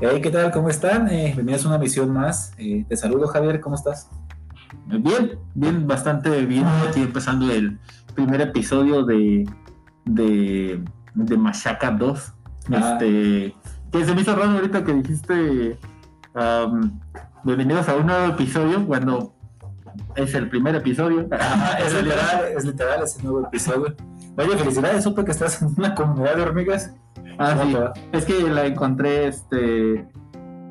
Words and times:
Hey, 0.00 0.20
¿qué 0.20 0.30
tal? 0.30 0.50
¿Cómo 0.50 0.68
están? 0.68 1.08
Eh, 1.08 1.32
bienvenidos 1.34 1.64
a 1.64 1.68
una 1.68 1.78
misión 1.78 2.10
más. 2.12 2.52
Eh, 2.58 2.84
te 2.88 2.96
saludo, 2.96 3.28
Javier, 3.28 3.60
¿cómo 3.60 3.76
estás? 3.76 4.10
Bien, 4.86 5.38
bien, 5.54 5.86
bastante 5.86 6.44
bien. 6.44 6.66
Aquí 6.88 7.00
empezando 7.00 7.50
el 7.52 7.78
primer 8.14 8.40
episodio 8.40 9.04
de, 9.04 9.48
de, 10.04 10.82
de 11.14 11.36
Machaca 11.36 11.92
2. 11.92 12.32
Ah. 12.72 12.98
Este, 13.00 13.54
que 13.92 14.04
se 14.04 14.14
me 14.14 14.22
hizo 14.22 14.34
raro 14.34 14.50
ahorita 14.50 14.84
que 14.84 14.94
dijiste 14.94 15.78
bienvenidos 17.44 17.88
a 17.88 17.94
un 17.94 18.06
nuevo 18.06 18.32
episodio 18.32 18.84
cuando 18.86 19.32
es 20.16 20.34
el 20.34 20.48
primer 20.48 20.74
episodio. 20.74 21.28
Ah, 21.32 21.78
es 21.78 21.94
literal, 22.02 22.44
es 22.56 22.64
literal 22.64 23.02
ese 23.04 23.22
nuevo 23.22 23.46
episodio. 23.46 23.94
Oye, 24.36 24.56
felicidades, 24.58 25.04
supe 25.04 25.24
que 25.24 25.30
estás 25.30 25.62
en 25.62 25.72
una 25.76 25.94
comunidad 25.94 26.36
de 26.36 26.42
hormigas. 26.42 26.92
Ah, 27.38 27.54
¿Cómo 27.58 27.78
sí. 27.94 28.00
Es 28.12 28.24
que 28.24 28.42
la 28.42 28.66
encontré 28.66 29.28
este 29.28 30.06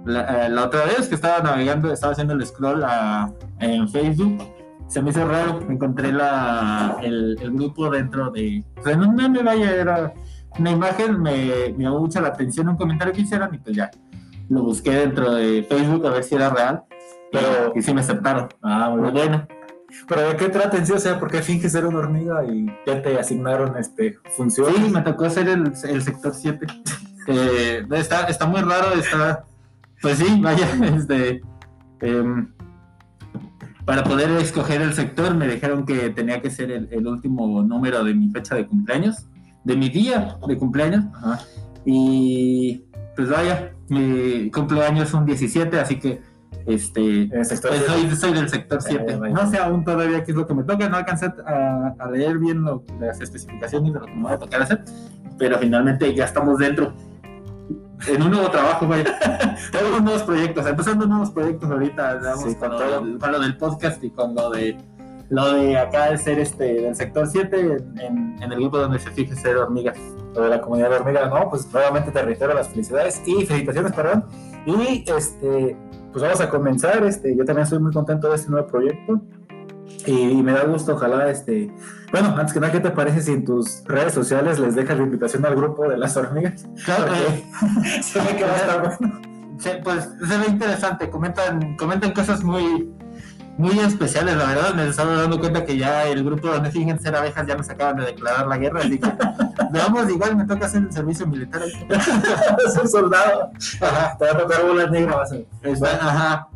la, 0.05 0.45
eh, 0.45 0.49
la 0.49 0.66
otra 0.66 0.86
vez 0.86 1.08
que 1.08 1.16
estaba 1.16 1.39
navegando, 1.41 1.91
estaba 1.91 2.12
haciendo 2.13 2.34
el 2.34 2.45
scroll 2.45 2.84
a- 2.84 3.31
en 3.59 3.88
Facebook. 3.89 4.44
Se 4.88 5.02
me 5.02 5.09
hizo 5.12 5.26
raro, 5.27 5.59
encontré 5.70 6.12
la, 6.12 6.98
el, 7.02 7.38
el 7.41 7.52
grupo 7.52 7.89
dentro 7.89 8.30
de. 8.31 8.63
O 8.80 8.84
sea, 8.84 8.95
no 8.98 9.12
me 9.30 9.41
vaya, 9.41 9.72
era 9.76 10.13
una 10.59 10.72
imagen, 10.72 11.22
me, 11.22 11.73
me 11.77 11.84
llamó 11.86 11.99
mucho 12.02 12.20
la 12.22 12.27
atención 12.30 12.67
un 12.70 12.75
comentario 12.75 13.14
que 13.14 13.22
hicieron 13.22 13.55
y 13.55 13.58
pues 13.58 13.75
ya 13.75 13.89
lo 14.50 14.61
busqué 14.61 14.91
dentro 14.91 15.34
de 15.34 15.64
Facebook 15.64 16.05
a 16.05 16.09
ver 16.11 16.23
si 16.23 16.36
era 16.36 16.50
real. 16.50 16.84
Pero 17.31 17.72
y 17.73 17.81
sí 17.81 17.94
me 17.94 18.02
aceptaron. 18.02 18.50
Ah, 18.61 18.94
muy 18.95 19.09
bueno. 19.09 19.48
Pero 20.08 20.30
¿de 20.30 20.38
qué 20.38 20.50
trata 20.50 20.78
en 20.78 20.86
sí? 20.86 20.94
O 20.94 21.00
sea, 21.00 21.20
¿por 21.20 21.32
qué 21.32 21.42
finges 21.42 21.72
ser 21.72 21.86
una 21.86 22.00
hormiga 22.00 22.44
y 22.46 22.66
ya 22.86 23.02
te 23.02 23.18
asignaron 23.20 23.78
este, 23.78 24.18
funciones? 24.36 24.76
Sí, 24.76 24.90
me 24.90 25.02
tocó 25.02 25.26
hacer 25.26 25.48
el, 25.48 25.74
el 25.84 26.02
sector 26.02 26.34
7. 26.34 26.66
Eh, 27.26 27.88
está, 27.92 28.26
está 28.26 28.45
muy 28.45 28.59
raro, 28.59 28.92
está. 28.95 29.45
Pues 30.02 30.17
sí, 30.17 30.42
vaya, 30.42 30.67
este. 30.98 31.42
em, 32.02 32.52
para 33.86 34.04
poder 34.04 34.30
escoger 34.42 34.82
el 34.82 34.94
sector, 34.94 35.34
me 35.34 35.48
dijeron 35.48 35.86
que 35.86 36.10
tenía 36.10 36.42
que 36.42 36.50
ser 36.50 36.70
el, 36.70 36.89
el 36.92 37.08
último 37.08 37.64
número 37.64 38.04
de 38.04 38.14
mi 38.14 38.30
fecha 38.30 38.56
de 38.56 38.67
cumpleaños, 38.67 39.26
de 39.64 39.78
mi 39.78 39.88
día 39.88 40.38
de 40.45 40.58
cumpleaños. 40.58 41.06
Ajá. 41.16 41.39
Y 41.86 42.84
pues 43.16 43.30
vaya, 43.30 43.72
mi 43.89 44.50
cumpleaños 44.52 45.10
es 45.10 45.14
un 45.14 45.26
17, 45.26 45.80
así 45.80 46.00
que 46.00 46.22
este. 46.66 47.30
Pues 47.33 47.47
soy, 47.50 48.16
soy 48.16 48.33
del 48.33 48.50
sector 48.50 48.81
7. 48.81 49.16
vaya. 49.17 49.33
no 49.33 49.50
sé 49.50 49.58
aún 49.58 49.83
todavía 49.83 50.23
qué 50.23 50.31
es 50.31 50.38
lo 50.38 50.45
que 50.47 50.53
me 50.53 50.64
toca. 50.64 50.88
No 50.89 50.97
alcancé 50.97 51.28
a, 51.45 51.94
a 52.00 52.11
leer 52.11 52.38
bien 52.38 52.61
lo- 52.64 52.83
las 53.00 53.20
especificaciones 53.22 53.94
de 53.94 54.00
lo 54.00 54.05
que 54.05 54.11
me 54.16 54.23
va 54.23 54.33
a 54.33 54.38
tocar 54.39 54.61
hacer. 54.61 54.83
Pero 55.38 55.58
finalmente 55.59 56.14
ya 56.14 56.25
estamos 56.25 56.58
dentro. 56.59 56.94
En 58.08 58.22
un 58.22 58.31
nuevo 58.31 58.50
trabajo, 58.50 58.88
vaya. 58.88 59.17
Tenemos 59.72 60.02
nuevos 60.02 60.23
proyectos. 60.23 60.66
Empezando 60.67 61.05
nuevos 61.05 61.31
proyectos 61.31 61.70
ahorita. 61.72 62.11
Andamos 62.11 62.44
Sí, 62.44 62.55
con, 62.55 62.70
con 62.70 62.72
lo 62.72 62.77
todo. 62.77 63.05
del, 63.05 63.17
con 63.17 63.31
lo 63.31 63.39
del 63.39 63.58
podcast 63.58 64.03
y 64.03 64.09
con 64.09 64.36
lo 64.36 64.50
de 64.52 64.77
lo 65.30 65.53
de 65.53 65.77
acá 65.77 66.11
de 66.11 66.17
ser 66.17 66.38
este 66.38 66.81
del 66.81 66.95
sector 66.95 67.25
7 67.25 67.59
en, 67.59 68.00
en- 68.00 68.44
en 68.44 68.52
el 68.52 68.59
grupo 68.59 68.77
donde 68.77 69.00
se 69.00 69.09
fije 69.11 69.36
ser 69.36 69.55
hormigas. 69.58 69.98
lo 70.36 70.42
de 70.44 70.50
la 70.50 70.61
comunidad 70.61 70.89
de 70.89 70.95
hormigas, 70.98 71.30
¿no? 71.30 71.50
Pues 71.50 71.72
nuevamente 71.73 72.11
te 72.11 72.22
reitero 72.22 72.53
las 72.53 72.67
felicidades 72.67 73.22
y 73.25 73.45
felicitaciones, 73.45 73.94
perdón. 73.94 74.25
Y 74.66 75.03
este, 75.09 75.77
pues 76.14 76.23
vamos 76.23 76.39
a 76.39 76.50
comenzar. 76.50 77.03
Este, 77.03 77.36
yo 77.36 77.44
también 77.44 77.64
estoy 77.64 77.80
muy 77.80 77.92
contento 77.92 78.30
de 78.30 78.36
este 78.36 78.50
nuevo 78.50 78.67
proyecto. 78.67 79.22
Y, 80.06 80.42
me 80.42 80.53
da 80.53 80.64
gusto, 80.64 80.94
ojalá, 80.94 81.30
este, 81.30 81.72
bueno, 82.11 82.30
antes 82.38 82.53
que 82.53 82.59
nada, 82.59 82.72
¿qué 82.72 82.80
te 82.80 82.92
parece 82.92 83.22
si 83.22 83.31
en 83.31 83.45
tus 83.45 83.83
redes 83.86 84.14
sociales 84.14 84.59
les 84.59 84.75
dejas 84.75 84.97
la 84.97 85.03
invitación 85.03 85.45
al 85.45 85.55
grupo 85.55 85.88
de 85.88 85.97
las 85.97 86.16
hormigas? 86.16 86.66
Claro, 86.86 87.11
se 88.02 88.20
que 88.36 88.44
va 88.44 88.52
a 88.52 88.55
estar 88.55 88.81
bueno. 88.81 89.22
Se, 89.59 89.75
pues 89.75 90.09
se 90.28 90.38
ve 90.38 90.45
interesante, 90.47 91.09
comentan, 91.09 91.78
comentan 91.78 92.11
cosas 92.11 92.43
muy, 92.43 92.92
muy 93.58 93.77
especiales, 93.80 94.36
la 94.36 94.45
verdad, 94.45 94.73
me 94.73 94.87
estaba 94.87 95.15
dando 95.15 95.39
cuenta 95.39 95.64
que 95.64 95.77
ya 95.77 96.05
el 96.08 96.23
grupo 96.23 96.47
donde 96.47 96.71
fingen 96.71 96.99
ser 96.99 97.15
abejas 97.15 97.45
ya 97.45 97.55
nos 97.55 97.69
acaban 97.69 97.97
de 97.97 98.05
declarar 98.05 98.47
la 98.47 98.58
guerra, 98.58 98.80
así 98.80 98.99
que 98.99 99.11
veamos, 99.71 100.09
igual 100.09 100.36
me 100.36 100.45
toca 100.45 100.65
hacer 100.65 100.81
el 100.81 100.91
servicio 100.91 101.27
militar. 101.27 101.61
un 102.81 102.87
soldado. 102.89 103.52
Ajá, 103.81 104.17
te 104.17 104.25
va 104.25 104.31
a 104.31 104.37
tocar 104.37 104.65
bolas 104.65 104.91
negras, 104.91 105.15
vas 105.17 105.83
a 105.83 106.08
ajá, 106.09 106.47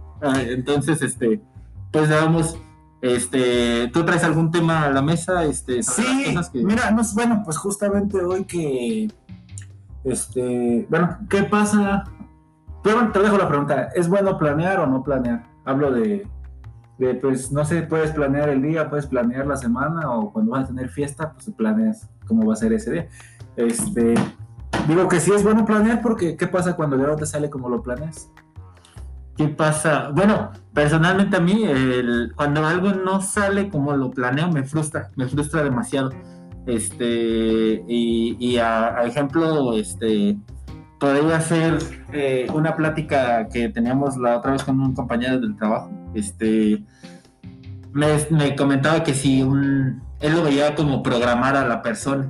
entonces, 0.42 1.02
este, 1.04 1.40
pues 1.92 2.10
veamos, 2.10 2.58
este, 3.02 3.90
¿tú 3.94 4.04
traes 4.04 4.24
algún 4.24 4.50
tema 4.52 4.86
a 4.86 4.90
la 4.90 5.02
mesa? 5.04 5.44
Este, 5.44 5.84
Sí, 5.84 6.26
cosas 6.34 6.50
que- 6.50 6.64
mira, 6.64 6.90
no, 6.92 7.04
bueno, 7.14 7.44
pues 7.46 7.58
justamente 7.58 8.20
hoy 8.24 8.44
que, 8.46 9.12
este, 10.04 10.88
bueno, 10.90 11.18
¿qué 11.30 11.44
pasa? 11.44 12.06
Pero 12.84 13.12
te 13.12 13.20
dejo 13.20 13.38
la 13.38 13.48
pregunta, 13.48 13.90
¿es 13.96 14.08
bueno 14.10 14.38
planear 14.38 14.80
o 14.80 14.88
no 14.88 15.04
planear? 15.04 15.44
Hablo 15.66 15.92
de, 15.92 16.26
de, 16.98 17.16
pues, 17.16 17.52
no 17.52 17.64
sé, 17.66 17.84
puedes 17.84 18.12
planear 18.12 18.50
el 18.50 18.62
día, 18.62 18.90
puedes 18.90 19.06
planear 19.06 19.46
la 19.46 19.56
semana 19.56 20.12
o 20.12 20.32
cuando 20.32 20.52
vas 20.52 20.66
a 20.66 20.68
tener 20.68 20.90
fiesta, 20.90 21.34
pues 21.34 21.50
planeas 21.56 22.10
cómo 22.28 22.46
va 22.46 22.54
a 22.54 22.58
ser 22.58 22.74
ese 22.74 22.92
día. 22.92 23.08
Este, 23.56 24.16
digo 24.88 25.08
que 25.08 25.20
sí 25.20 25.32
es 25.32 25.44
bueno 25.44 25.66
planear 25.66 26.02
porque 26.02 26.36
¿qué 26.38 26.48
pasa 26.48 26.76
cuando 26.76 26.98
ya 26.98 27.08
no 27.08 27.16
te 27.16 27.26
sale 27.26 27.50
como 27.50 27.70
lo 27.70 27.82
planeas? 27.82 28.32
¿Qué 29.36 29.48
pasa? 29.48 30.10
Bueno, 30.10 30.52
personalmente 30.74 31.38
a 31.38 31.40
mí, 31.40 31.64
cuando 32.36 32.66
algo 32.66 32.92
no 32.94 33.22
sale 33.22 33.70
como 33.70 33.96
lo 33.96 34.10
planeo, 34.10 34.52
me 34.52 34.64
frustra, 34.64 35.12
me 35.16 35.28
frustra 35.28 35.62
demasiado. 35.62 36.10
Este, 36.66 37.84
y, 37.88 38.58
a 38.58 39.04
ejemplo, 39.06 39.74
este, 39.74 40.38
podría 41.00 41.40
ser 41.42 41.78
eh, 42.12 42.48
una 42.54 42.76
plática 42.76 43.48
que 43.50 43.70
teníamos 43.70 44.18
la 44.18 44.38
otra 44.38 44.52
vez 44.52 44.64
con 44.64 44.80
un 44.80 44.94
compañero 44.94 45.40
del 45.40 45.56
trabajo. 45.56 45.92
Este, 46.14 46.84
me, 47.94 48.08
me 48.32 48.56
comentaba 48.56 49.04
que 49.04 49.14
si 49.14 49.42
un, 49.42 50.02
él 50.20 50.34
lo 50.36 50.44
veía 50.44 50.76
como 50.76 51.04
programar 51.04 51.56
a 51.56 51.68
la 51.68 51.82
persona. 51.82 52.30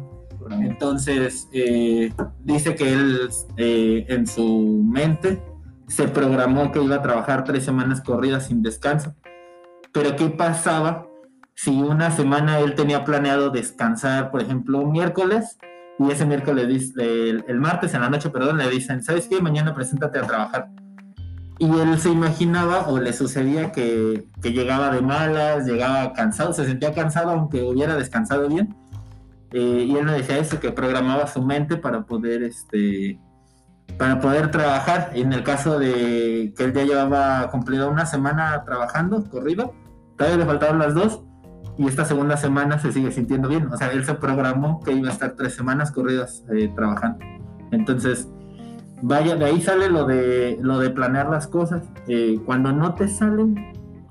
Entonces, 0.50 1.50
eh, 1.51 2.13
dice 2.44 2.75
que 2.75 2.94
él 2.94 3.29
eh, 3.57 4.05
en 4.07 4.28
su 4.28 4.81
mente 4.85 5.41
se 5.88 6.07
programó 6.07 6.72
que 6.72 6.81
iba 6.81 6.95
a 6.95 7.01
trabajar 7.01 7.44
tres 7.44 7.66
semanas 7.66 8.01
corridas 8.01 8.47
sin 8.47 8.61
descanso. 8.61 9.13
Pero 9.91 10.16
¿qué 10.16 10.29
pasaba 10.29 11.07
si 11.53 11.72
una 11.81 12.11
semana 12.11 12.59
él 12.59 12.75
tenía 12.75 13.03
planeado 13.03 13.49
descansar, 13.49 14.31
por 14.31 14.41
ejemplo, 14.41 14.85
miércoles, 14.85 15.57
y 16.00 16.12
ese 16.12 16.25
miércoles, 16.25 16.68
dis- 16.68 17.00
el, 17.02 17.44
el 17.47 17.59
martes 17.59 17.94
en 17.94 18.02
la 18.02 18.09
noche, 18.09 18.30
perdón, 18.30 18.58
le 18.58 18.69
dicen, 18.69 19.02
¿sabes 19.02 19.28
qué? 19.28 19.41
Mañana 19.41 19.74
preséntate 19.74 20.19
a 20.19 20.24
trabajar. 20.24 20.69
Y 21.59 21.66
él 21.66 21.97
se 22.00 22.09
imaginaba 22.09 22.88
o 22.88 23.00
le 23.00 23.13
sucedía 23.13 23.72
que, 23.72 24.28
que 24.41 24.52
llegaba 24.52 24.91
de 24.91 25.02
malas, 25.02 25.66
llegaba 25.66 26.13
cansado, 26.13 26.53
se 26.53 26.66
sentía 26.66 26.94
cansado 26.94 27.31
aunque 27.31 27.63
hubiera 27.63 27.96
descansado 27.96 28.47
bien. 28.47 28.75
Eh, 29.52 29.85
y 29.88 29.96
él 29.96 30.06
me 30.06 30.12
decía 30.12 30.38
eso, 30.38 30.59
que 30.59 30.72
programaba 30.72 31.25
su 31.25 31.41
mente 31.41 31.78
para 31.78 32.03
poder, 32.03 32.44
este, 32.44 33.19
para 33.97 34.19
poder 34.19 34.52
trabajar. 34.52 35.12
En 35.16 35.34
el 35.34 35.41
caso 35.44 35.79
de 35.79 36.53
que 36.56 36.64
él 36.66 36.74
ya 36.74 36.84
llevaba 36.84 37.50
cumplida 37.50 37.88
una 37.88 38.06
semana 38.06 38.64
trabajando, 38.64 39.24
corrido, 39.28 39.74
todavía 40.16 40.38
le 40.38 40.46
faltaban 40.46 40.78
las 40.78 40.94
dos, 40.94 41.24
y 41.78 41.88
esta 41.88 42.06
segunda 42.06 42.38
semana 42.38 42.80
se 42.80 42.92
sigue 42.92 43.12
sintiendo 43.12 43.48
bien. 43.50 43.68
O 43.72 43.78
sea, 43.78 43.92
él 43.92 44.04
se 44.06 44.14
programó 44.16 44.80
que 44.82 44.92
iba 44.94 45.10
a 45.10 45.12
estar 45.12 45.32
tres 45.36 45.56
semanas 45.56 45.92
corridas 45.92 46.44
eh, 46.52 46.72
trabajando. 46.76 47.20
Entonces, 47.72 48.30
vaya, 49.02 49.36
de 49.36 49.46
ahí 49.46 49.62
sale 49.62 49.90
lo 49.90 50.06
de, 50.06 50.58
lo 50.62 50.80
de 50.80 50.90
planear 50.90 51.30
las 51.30 51.48
cosas. 51.48 51.84
Eh, 52.08 52.40
cuando 52.46 52.72
no 52.72 52.96
te 52.96 53.08
salen, 53.08 53.56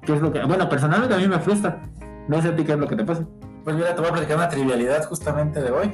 ¿qué 0.03 0.15
es 0.15 0.23
lo 0.23 0.33
que...? 0.33 0.45
Bueno, 0.45 0.69
personalmente 0.69 1.15
a 1.15 1.19
mí 1.19 1.27
me 1.27 1.39
frustra. 1.41 1.83
No 2.29 2.41
sé 2.43 2.49
a 2.49 2.57
ti 2.57 2.65
qué 2.65 2.73
es 2.73 2.79
lo 2.79 2.87
que 2.87 2.97
te 2.97 3.05
pasa. 3.05 3.27
Pues 3.65 3.75
mira, 3.75 3.95
te 3.95 4.01
voy 4.01 4.11
a 4.11 4.13
platicar 4.13 4.37
una 4.37 4.49
trivialidad 4.49 5.05
justamente 5.05 5.61
de 5.61 5.71
hoy. 5.71 5.93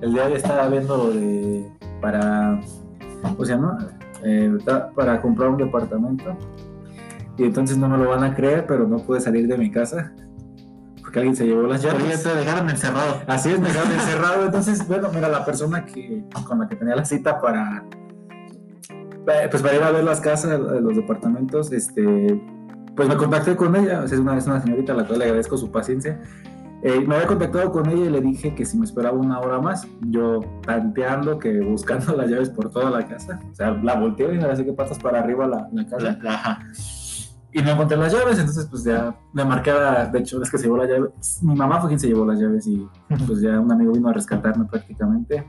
El 0.00 0.12
día 0.12 0.22
de 0.26 0.28
hoy 0.32 0.36
estaba 0.36 0.68
viendo 0.68 1.10
de, 1.10 1.68
para, 2.00 2.60
¿cómo 3.22 3.44
se 3.44 3.52
llama? 3.52 3.78
Eh, 4.22 4.56
ta- 4.64 4.90
para 4.90 5.20
comprar 5.20 5.50
un 5.50 5.56
departamento. 5.56 6.36
Y 7.36 7.44
entonces 7.44 7.76
no 7.78 7.88
me 7.88 7.98
lo 7.98 8.10
van 8.10 8.22
a 8.22 8.34
creer, 8.34 8.66
pero 8.66 8.86
no 8.86 8.98
pude 8.98 9.20
salir 9.20 9.48
de 9.48 9.56
mi 9.58 9.70
casa. 9.70 10.12
Porque 11.10 11.18
alguien 11.18 11.34
se 11.34 11.44
llevó 11.44 11.62
las 11.66 11.82
llaves. 11.82 12.22
te 12.22 12.28
dejaron 12.36 12.70
encerrado. 12.70 13.20
Así 13.26 13.50
es, 13.50 13.58
me 13.58 13.66
quedaron 13.68 13.90
encerrado. 13.90 14.44
Entonces, 14.44 14.86
bueno, 14.86 15.08
mira, 15.12 15.28
la 15.28 15.44
persona 15.44 15.84
que, 15.84 16.22
con 16.46 16.60
la 16.60 16.68
que 16.68 16.76
tenía 16.76 16.94
la 16.94 17.04
cita 17.04 17.40
para, 17.40 17.82
eh, 18.90 19.48
pues 19.50 19.60
para 19.60 19.74
ir 19.74 19.82
a 19.82 19.90
ver 19.90 20.04
las 20.04 20.20
casas, 20.20 20.52
eh, 20.52 20.80
los 20.80 20.94
departamentos, 20.94 21.72
este, 21.72 22.40
pues 22.94 23.08
me 23.08 23.16
contacté 23.16 23.56
con 23.56 23.74
ella. 23.74 24.04
Es 24.04 24.12
una, 24.12 24.38
es 24.38 24.46
una 24.46 24.60
señorita 24.62 24.92
a 24.92 24.96
la 24.96 25.04
cual 25.04 25.18
le 25.18 25.24
agradezco 25.24 25.56
su 25.56 25.72
paciencia. 25.72 26.20
Eh, 26.84 27.00
me 27.04 27.16
había 27.16 27.26
contactado 27.26 27.72
con 27.72 27.88
ella 27.90 28.04
y 28.04 28.08
le 28.10 28.20
dije 28.20 28.54
que 28.54 28.64
si 28.64 28.78
me 28.78 28.84
esperaba 28.84 29.18
una 29.18 29.40
hora 29.40 29.60
más, 29.60 29.88
yo 30.02 30.38
tanteando 30.64 31.40
que 31.40 31.58
buscando 31.60 32.12
las 32.16 32.30
llaves 32.30 32.50
por 32.50 32.70
toda 32.70 32.88
la 32.88 33.04
casa. 33.04 33.40
O 33.50 33.54
sea, 33.56 33.72
la 33.72 33.96
volteé 33.96 34.32
y 34.36 34.40
ahora 34.40 34.54
sé 34.54 34.64
que 34.64 34.72
patas 34.72 35.00
para 35.00 35.18
arriba 35.18 35.48
la, 35.48 35.68
la 35.72 35.84
casa. 35.86 36.04
La- 36.04 36.18
la- 36.22 36.34
ajá. 36.34 36.58
Y 37.52 37.62
no 37.62 37.70
encontré 37.70 37.96
las 37.96 38.12
llaves, 38.12 38.38
entonces 38.38 38.66
pues 38.70 38.84
ya 38.84 39.14
me 39.32 39.44
marqué, 39.44 39.70
a- 39.72 40.06
de 40.06 40.18
hecho 40.20 40.40
es 40.42 40.50
que 40.50 40.56
se 40.58 40.64
llevó 40.64 40.76
las 40.76 40.88
llaves, 40.88 41.40
mi 41.42 41.54
mamá 41.56 41.80
fue 41.80 41.88
quien 41.88 41.98
se 42.00 42.06
llevó 42.06 42.24
las 42.24 42.38
llaves 42.38 42.66
y 42.68 42.88
pues 43.26 43.40
ya 43.40 43.58
un 43.58 43.72
amigo 43.72 43.92
vino 43.92 44.08
a 44.08 44.12
rescatarme 44.12 44.66
prácticamente. 44.66 45.46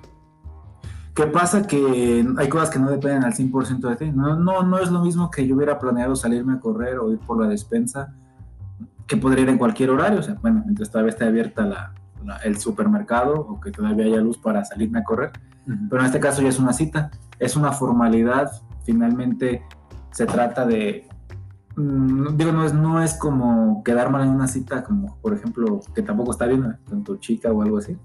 ¿Qué 1.13 1.27
pasa? 1.27 1.61
Que 1.67 2.25
hay 2.37 2.49
cosas 2.49 2.69
que 2.69 2.79
no 2.79 2.89
dependen 2.89 3.23
al 3.25 3.33
100% 3.33 3.89
de 3.89 3.95
ti. 3.97 4.11
No, 4.11 4.35
no, 4.35 4.63
no 4.63 4.79
es 4.79 4.89
lo 4.89 5.01
mismo 5.03 5.29
que 5.29 5.45
yo 5.45 5.55
hubiera 5.55 5.77
planeado 5.77 6.15
salirme 6.15 6.53
a 6.53 6.59
correr 6.59 6.97
o 6.99 7.11
ir 7.11 7.19
por 7.19 7.39
la 7.41 7.47
despensa, 7.49 8.13
que 9.07 9.17
podría 9.17 9.43
ir 9.43 9.49
en 9.49 9.57
cualquier 9.57 9.89
horario. 9.89 10.21
O 10.21 10.23
sea, 10.23 10.35
bueno, 10.41 10.61
mientras 10.63 10.89
todavía 10.89 11.11
esté 11.11 11.25
abierta 11.25 11.65
la, 11.65 11.93
el 12.45 12.57
supermercado 12.57 13.33
o 13.41 13.59
que 13.59 13.71
todavía 13.71 14.05
haya 14.05 14.21
luz 14.21 14.37
para 14.37 14.63
salirme 14.63 14.99
a 14.99 15.03
correr. 15.03 15.31
Pero 15.89 15.99
en 16.01 16.05
este 16.05 16.19
caso 16.21 16.41
ya 16.41 16.47
es 16.49 16.59
una 16.59 16.71
cita, 16.73 17.11
es 17.39 17.55
una 17.57 17.73
formalidad. 17.73 18.49
Finalmente 18.85 19.63
se 20.11 20.25
trata 20.25 20.65
de 20.65 21.07
Mm, 21.75 22.35
digo, 22.35 22.51
no 22.51 22.65
es, 22.65 22.73
no 22.73 23.01
es 23.01 23.13
como 23.15 23.83
quedar 23.83 24.11
mal 24.11 24.23
en 24.23 24.29
una 24.29 24.47
cita, 24.47 24.83
como 24.83 25.17
por 25.21 25.33
ejemplo, 25.33 25.79
que 25.93 26.01
tampoco 26.01 26.31
está 26.31 26.45
bien 26.45 26.77
con 26.87 27.03
tu 27.03 27.17
chica 27.17 27.51
o 27.51 27.61
algo 27.61 27.77
así. 27.77 27.97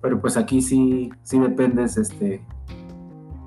Pero 0.00 0.18
pues 0.18 0.38
aquí 0.38 0.62
sí, 0.62 1.10
sí 1.22 1.38
dependes 1.38 1.98
este, 1.98 2.42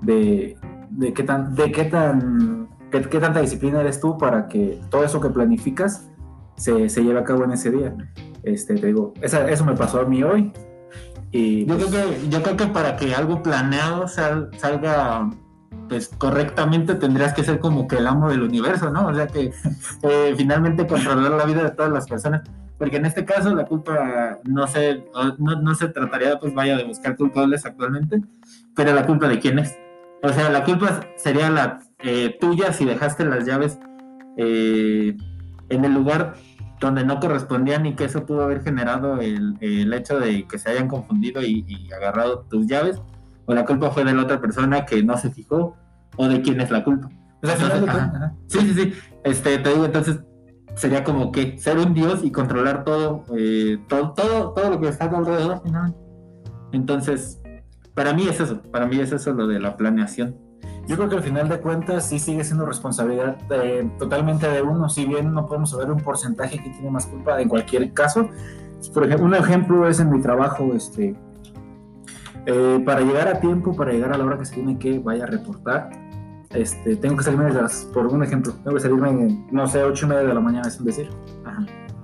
de, 0.04 0.56
de 0.92 1.14
qué 1.14 1.24
tan, 1.24 1.56
de 1.56 1.72
qué 1.72 1.86
tan, 1.86 2.70
qué, 2.92 3.00
tanta 3.20 3.42
disciplina 3.42 3.82
eres 3.82 4.00
tú 4.00 4.20
para 4.20 4.48
que 4.48 4.80
todo 4.92 5.04
eso 5.04 5.20
que 5.20 5.30
planificas 5.30 6.12
se, 6.58 6.90
se 6.90 7.04
lleve 7.04 7.20
a 7.20 7.24
cabo 7.24 7.46
en 7.46 7.54
ese 7.54 7.72
día. 7.72 7.96
Este, 8.44 8.76
te 8.76 8.88
digo, 8.88 9.14
eso 9.22 9.66
me 9.66 9.74
pasó 9.76 10.02
a 10.02 10.06
mí 10.06 10.22
hoy. 10.22 10.52
Y, 11.32 11.66
yo, 11.66 11.78
creo 11.78 11.90
que, 11.90 12.30
yo 12.30 12.44
creo 12.44 12.58
que 12.58 12.68
para 12.68 12.98
que 12.98 13.16
algo 13.16 13.42
planeado 13.42 14.08
salga 14.08 15.30
pues 15.92 16.08
correctamente 16.08 16.96
tendrías 16.96 17.34
que 17.34 17.44
ser 17.44 17.60
como 17.60 17.86
que 17.86 17.98
el 17.98 18.08
amo 18.08 18.30
del 18.30 18.44
universo, 18.44 18.92
¿no? 18.92 19.08
O 19.08 19.14
sea 19.14 19.28
que 19.28 19.52
eh, 20.04 20.34
finalmente 20.38 20.88
controlar 20.88 21.34
la 21.34 21.44
vida 21.44 21.64
de 21.64 21.72
todas 21.72 21.92
las 21.92 22.08
personas. 22.08 22.44
Porque 22.78 22.96
en 22.96 23.06
este 23.06 23.26
caso 23.26 23.54
la 23.54 23.66
culpa 23.66 24.40
no 24.46 24.68
se, 24.68 25.04
no, 25.38 25.76
se 25.76 25.90
trataría, 25.90 26.40
pues 26.40 26.54
vaya, 26.54 26.78
de 26.78 26.86
buscar 26.86 27.18
culpables 27.18 27.66
actualmente, 27.66 28.22
pero 28.74 28.94
la 28.94 29.06
culpa 29.06 29.28
de 29.28 29.40
quién 29.40 29.60
es. 29.60 29.78
O 30.24 30.30
sea, 30.30 30.50
la 30.50 30.64
culpa 30.64 31.02
sería 31.18 31.50
la 31.50 31.80
eh, 32.00 32.38
tuya 32.40 32.72
si 32.72 32.86
dejaste 32.86 33.26
las 33.26 33.46
llaves 33.46 33.78
eh, 34.38 35.18
en 35.68 35.84
el 35.84 35.94
lugar 35.94 36.36
donde 36.80 37.04
no 37.04 37.20
correspondían 37.20 37.86
y 37.86 37.96
que 37.96 38.06
eso 38.06 38.26
pudo 38.26 38.44
haber 38.44 38.64
generado 38.64 39.20
el, 39.20 39.94
hecho 39.94 40.22
de 40.22 40.48
que 40.48 40.58
se 40.58 40.70
hayan 40.70 40.88
confundido 40.88 41.42
y, 41.42 41.66
y, 41.68 41.92
agarrado 41.92 42.46
tus 42.50 42.66
llaves, 42.66 43.02
o 43.52 43.54
la 43.54 43.66
culpa 43.66 43.92
fue 43.92 44.06
de 44.06 44.14
la 44.14 44.24
otra 44.24 44.40
persona 44.40 44.86
que 44.86 45.04
no 45.04 45.18
se 45.18 45.30
fijó 45.30 45.76
o 46.16 46.28
de 46.28 46.42
quién 46.42 46.62
es 46.62 46.72
la 46.72 46.86
culpa. 46.86 47.10
sí, 48.48 48.60
sí, 48.62 48.74
sí. 48.74 48.94
Este, 49.26 49.58
te 49.58 49.70
digo, 49.70 49.86
entonces 49.86 50.22
sería 50.76 51.04
como 51.04 51.34
que 51.34 51.58
ser 51.58 51.78
un 51.78 51.94
dios 51.94 52.22
y 52.24 52.32
controlar 52.32 52.86
todo, 52.86 53.26
eh, 53.38 53.78
todo, 53.90 54.14
todo, 54.14 54.54
todo 54.54 54.70
lo 54.70 54.80
que 54.80 54.88
está 54.88 55.06
alrededor. 55.06 55.62
Entonces, 56.72 57.42
para 57.94 58.14
mí 58.14 58.26
es 58.30 58.40
eso, 58.40 58.62
para 58.62 58.86
mí 58.86 59.00
es 59.00 59.12
eso 59.12 59.34
lo 59.34 59.48
de 59.48 59.60
la 59.60 59.76
planeación. 59.76 60.38
Yo 60.88 60.96
creo 60.96 61.10
que 61.10 61.16
al 61.18 61.24
final 61.24 61.50
de 61.50 61.60
cuentas 61.60 62.06
sí 62.06 62.20
sigue 62.20 62.46
siendo 62.46 62.66
responsabilidad 62.66 63.38
totalmente 64.00 64.50
de 64.50 64.62
uno, 64.62 64.88
si 64.88 65.06
bien 65.06 65.34
no 65.34 65.46
podemos 65.46 65.72
saber 65.72 65.92
un 65.92 66.00
porcentaje 66.00 66.58
que 66.64 66.70
tiene 66.70 66.90
más 66.90 67.06
culpa 67.06 67.42
en 67.42 67.50
cualquier 67.50 67.94
caso. 67.94 68.30
Por 68.94 69.06
ejemplo, 69.06 69.26
un 69.26 69.36
ejemplo 69.36 69.88
es 69.90 70.00
en 70.00 70.10
mi 70.10 70.22
trabajo, 70.22 70.74
este, 70.74 71.16
eh, 72.46 72.82
para 72.86 73.02
llegar 73.02 73.28
a 73.28 73.40
tiempo, 73.40 73.76
para 73.76 73.92
llegar 73.92 74.14
a 74.14 74.18
la 74.18 74.26
hora 74.26 74.38
que 74.38 74.46
se 74.46 74.56
tiene 74.56 74.78
que 74.78 75.00
vaya 75.00 75.24
a 75.24 75.28
reportar, 75.28 75.90
este, 76.54 76.96
tengo 76.98 77.18
que 77.18 77.24
salirme 77.24 77.46
de 77.46 77.62
las, 77.62 77.86
por 77.94 78.08
un 78.08 78.24
ejemplo, 78.24 78.54
tengo 78.64 78.76
que 78.76 78.82
salirme 78.82 79.10
en, 79.10 79.48
no 79.52 79.68
sé, 79.68 79.84
ocho 79.84 80.06
y 80.06 80.10
media 80.10 80.24
de 80.24 80.34
la 80.34 80.42
mañana, 80.42 80.68
es 80.68 80.80
un 80.80 80.86
decir. 80.86 81.10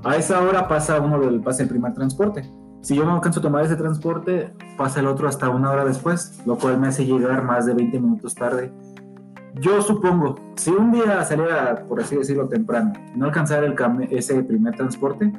A 0.03 0.15
esa 0.15 0.41
hora 0.41 0.67
pasa 0.67 1.01
uno 1.01 1.19
del, 1.19 1.41
pasa 1.41 1.63
el 1.63 1.69
primer 1.69 1.93
transporte. 1.93 2.49
Si 2.81 2.95
yo 2.95 3.03
no 3.03 3.15
alcanzo 3.15 3.39
a 3.39 3.43
tomar 3.43 3.65
ese 3.65 3.75
transporte, 3.75 4.53
pasa 4.77 4.99
el 4.99 5.07
otro 5.07 5.27
hasta 5.27 5.49
una 5.49 5.71
hora 5.71 5.83
después, 5.83 6.41
lo 6.45 6.57
cual 6.57 6.79
me 6.79 6.87
hace 6.87 7.05
llegar 7.05 7.43
más 7.43 7.65
de 7.65 7.73
20 7.73 7.99
minutos 7.99 8.35
tarde. 8.35 8.71
Yo 9.55 9.81
supongo, 9.81 10.35
si 10.55 10.69
un 10.69 10.91
día 10.91 11.23
saliera, 11.23 11.83
por 11.87 11.99
así 11.99 12.15
decirlo, 12.15 12.47
temprano, 12.47 12.93
no 13.15 13.25
alcanzar 13.25 13.63
el 13.63 13.75
ese 14.11 14.43
primer 14.43 14.75
transporte, 14.75 15.33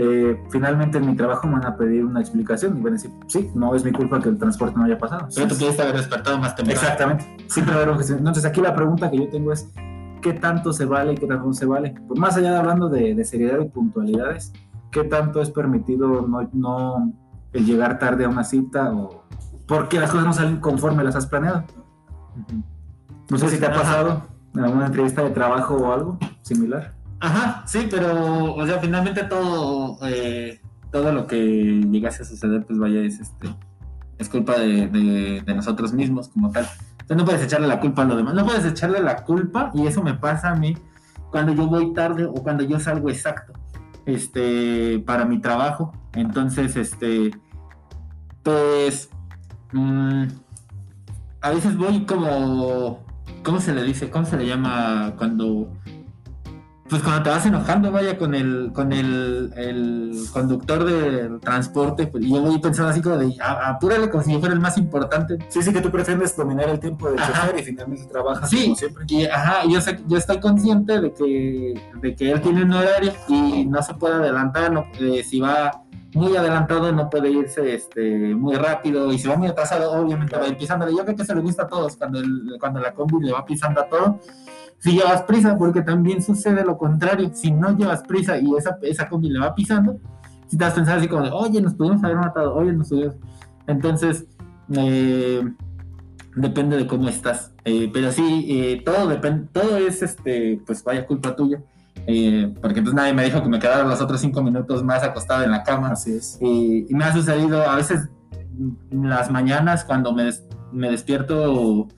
eh, 0.00 0.40
finalmente 0.48 0.98
en 0.98 1.06
mi 1.06 1.16
trabajo 1.16 1.48
me 1.48 1.54
van 1.54 1.66
a 1.66 1.76
pedir 1.76 2.04
una 2.04 2.20
explicación 2.20 2.78
y 2.78 2.80
van 2.80 2.92
a 2.92 2.96
decir, 2.96 3.10
sí, 3.26 3.50
no 3.56 3.74
es 3.74 3.84
mi 3.84 3.90
culpa 3.90 4.20
que 4.20 4.28
el 4.28 4.38
transporte 4.38 4.78
no 4.78 4.84
haya 4.84 4.96
pasado. 4.96 5.26
Pero 5.34 5.48
tú 5.48 5.56
pudiste 5.56 5.82
haber 5.82 5.96
despertado 5.96 6.38
más 6.38 6.54
temprano. 6.54 6.80
Exactamente. 6.80 7.26
Entonces 8.12 8.44
aquí 8.44 8.60
la 8.60 8.76
pregunta 8.76 9.10
que 9.10 9.18
yo 9.18 9.28
tengo 9.28 9.52
es, 9.52 9.72
¿qué 10.22 10.34
tanto 10.34 10.72
se 10.72 10.84
vale 10.84 11.14
y 11.14 11.16
qué 11.16 11.26
tanto 11.26 11.46
no 11.46 11.52
se 11.52 11.66
vale? 11.66 11.96
Pues 12.06 12.20
más 12.20 12.36
allá 12.36 12.52
de 12.52 12.58
hablando 12.58 12.88
de, 12.88 13.24
seriedad 13.24 13.58
y 13.58 13.68
puntualidades, 13.70 14.52
¿qué 14.92 15.02
tanto 15.02 15.42
es 15.42 15.50
permitido 15.50 16.28
no, 16.28 16.48
no 16.52 17.12
el 17.52 17.66
llegar 17.66 17.98
tarde 17.98 18.24
a 18.24 18.28
una 18.28 18.44
cita 18.44 18.92
o 18.92 19.24
porque 19.66 19.98
las 19.98 20.12
cosas 20.12 20.26
no 20.26 20.32
salen 20.32 20.60
conforme 20.60 21.02
las 21.02 21.16
has 21.16 21.26
planeado? 21.26 21.64
No 23.28 23.36
sé 23.36 23.48
si 23.48 23.58
te 23.58 23.66
ha 23.66 23.72
pasado 23.72 24.22
en 24.54 24.64
alguna 24.64 24.86
entrevista 24.86 25.22
de 25.22 25.30
trabajo 25.30 25.74
o 25.74 25.92
algo 25.92 26.18
similar. 26.42 26.97
Ajá, 27.20 27.64
sí, 27.66 27.88
pero, 27.90 28.54
o 28.54 28.66
sea, 28.66 28.78
finalmente 28.78 29.24
todo, 29.24 29.98
eh, 30.06 30.60
todo 30.92 31.12
lo 31.12 31.26
que 31.26 31.36
llegase 31.90 32.22
a 32.22 32.26
suceder, 32.26 32.64
pues 32.64 32.78
vaya, 32.78 33.00
es 33.00 33.18
este, 33.18 33.48
es 34.18 34.28
culpa 34.28 34.58
de, 34.58 35.42
nosotros 35.46 35.92
mismos 35.92 36.28
como 36.28 36.50
tal. 36.50 36.66
Entonces 36.92 37.16
no 37.16 37.24
puedes 37.24 37.42
echarle 37.42 37.66
la 37.66 37.80
culpa 37.80 38.02
a 38.02 38.04
lo 38.04 38.16
demás, 38.16 38.34
no 38.34 38.44
puedes 38.44 38.64
echarle 38.64 39.00
la 39.02 39.24
culpa, 39.24 39.72
y 39.74 39.86
eso 39.86 40.02
me 40.02 40.14
pasa 40.14 40.50
a 40.50 40.54
mí 40.54 40.76
cuando 41.30 41.52
yo 41.54 41.66
voy 41.66 41.92
tarde 41.92 42.24
o 42.24 42.34
cuando 42.34 42.62
yo 42.62 42.78
salgo 42.78 43.10
exacto, 43.10 43.52
este, 44.06 45.00
para 45.00 45.24
mi 45.24 45.40
trabajo. 45.40 45.92
Entonces, 46.14 46.76
este, 46.76 47.32
pues, 48.44 49.10
mm, 49.72 50.24
a 51.40 51.50
veces 51.50 51.76
voy 51.76 52.04
como, 52.04 53.04
¿cómo 53.42 53.60
se 53.60 53.74
le 53.74 53.82
dice? 53.82 54.08
¿Cómo 54.10 54.24
se 54.24 54.36
le 54.36 54.46
llama 54.46 55.14
cuando 55.18 55.72
pues 56.88 57.02
cuando 57.02 57.22
te 57.22 57.30
vas 57.30 57.44
enojando, 57.44 57.92
vaya, 57.92 58.16
con 58.16 58.34
el, 58.34 58.70
con 58.72 58.92
el, 58.92 59.52
el 59.56 60.24
conductor 60.32 60.84
del 60.84 61.38
transporte, 61.40 62.06
pues, 62.06 62.24
y 62.24 62.30
yo 62.30 62.40
voy 62.40 62.58
pensando 62.58 62.90
así 62.90 63.02
como 63.02 63.18
de, 63.18 63.34
apúrale 63.40 64.08
como 64.08 64.22
si 64.22 64.32
yo 64.32 64.40
fuera 64.40 64.54
el 64.54 64.60
más 64.60 64.78
importante. 64.78 65.38
Sí, 65.48 65.62
sí, 65.62 65.72
que 65.72 65.80
tú 65.80 65.90
pretendes 65.90 66.34
dominar 66.36 66.68
el 66.68 66.80
tiempo 66.80 67.10
del 67.10 67.18
chofer 67.18 67.58
y 67.58 67.62
finalmente 67.62 68.06
trabajas 68.06 68.48
sí, 68.48 68.64
como 68.64 68.76
siempre. 68.76 69.04
Y, 69.08 69.26
ajá, 69.26 69.66
yo, 69.68 69.80
sé, 69.80 70.00
yo 70.06 70.16
estoy 70.16 70.40
consciente 70.40 71.00
de 71.00 71.12
que, 71.12 71.74
de 72.00 72.14
que 72.14 72.32
él 72.32 72.40
tiene 72.40 72.62
un 72.62 72.72
horario 72.72 73.12
y 73.28 73.66
no 73.66 73.82
se 73.82 73.94
puede 73.94 74.14
adelantar, 74.14 74.72
no, 74.72 74.86
eh, 74.98 75.22
si 75.22 75.40
va 75.40 75.82
muy 76.14 76.34
adelantado 76.36 76.90
no 76.90 77.10
puede 77.10 77.30
irse 77.30 77.74
este, 77.74 78.34
muy 78.34 78.56
rápido 78.56 79.12
y 79.12 79.18
si 79.18 79.28
va 79.28 79.36
muy 79.36 79.46
atrasado 79.46 79.92
obviamente 79.92 80.36
va 80.36 80.44
a 80.44 80.48
ir 80.48 80.56
pisándole. 80.56 80.92
Yo 80.92 81.04
creo 81.04 81.16
que 81.16 81.24
se 81.24 81.34
le 81.34 81.42
gusta 81.42 81.64
a 81.64 81.68
todos 81.68 81.96
cuando, 81.96 82.18
el, 82.18 82.56
cuando 82.58 82.80
la 82.80 82.92
combi 82.94 83.26
le 83.26 83.32
va 83.32 83.44
pisando 83.44 83.82
a 83.82 83.88
todo 83.88 84.18
si 84.78 84.92
llevas 84.92 85.22
prisa, 85.22 85.56
porque 85.56 85.82
también 85.82 86.22
sucede 86.22 86.64
lo 86.64 86.78
contrario, 86.78 87.30
si 87.34 87.50
no 87.50 87.76
llevas 87.76 88.02
prisa 88.02 88.38
y 88.38 88.54
esa, 88.56 88.78
esa 88.82 89.08
combi 89.08 89.28
le 89.28 89.40
va 89.40 89.54
pisando, 89.54 89.98
si 90.46 90.56
te 90.56 90.64
vas 90.64 90.72
a 90.72 90.76
pensar 90.76 90.98
así 90.98 91.08
como 91.08 91.24
de, 91.24 91.30
oye, 91.30 91.60
nos 91.60 91.74
pudimos 91.74 92.02
haber 92.04 92.16
matado, 92.16 92.54
oye, 92.54 92.72
nos 92.72 92.88
pudimos. 92.88 93.16
Entonces, 93.66 94.26
eh, 94.72 95.42
depende 96.36 96.76
de 96.76 96.86
cómo 96.86 97.08
estás. 97.08 97.52
Eh, 97.64 97.90
pero 97.92 98.12
sí, 98.12 98.46
eh, 98.48 98.82
todo 98.84 99.08
depende, 99.08 99.48
todo 99.52 99.76
es, 99.76 100.02
este, 100.02 100.60
pues 100.64 100.82
vaya 100.84 101.06
culpa 101.06 101.36
tuya. 101.36 101.62
porque 102.62 102.80
pues 102.80 102.94
nadie 102.94 103.12
me 103.12 103.24
dijo 103.24 103.42
que 103.42 103.48
me 103.48 103.58
quedara 103.58 103.84
los 103.84 104.00
otros 104.00 104.20
cinco 104.20 104.42
minutos 104.42 104.82
más 104.82 105.02
acostado 105.02 105.44
en 105.44 105.50
la 105.50 105.62
cama. 105.64 105.90
Así 105.92 106.12
es. 106.12 106.38
y 106.40 106.86
me 106.90 107.04
ha 107.04 107.12
sucedido 107.12 107.62
a 107.68 107.76
veces 107.76 108.08
en 108.90 109.08
las 109.08 109.30
mañanas 109.30 109.84
cuando 109.84 110.12
me, 110.12 110.30
me 110.72 110.90
despierto 110.90 111.88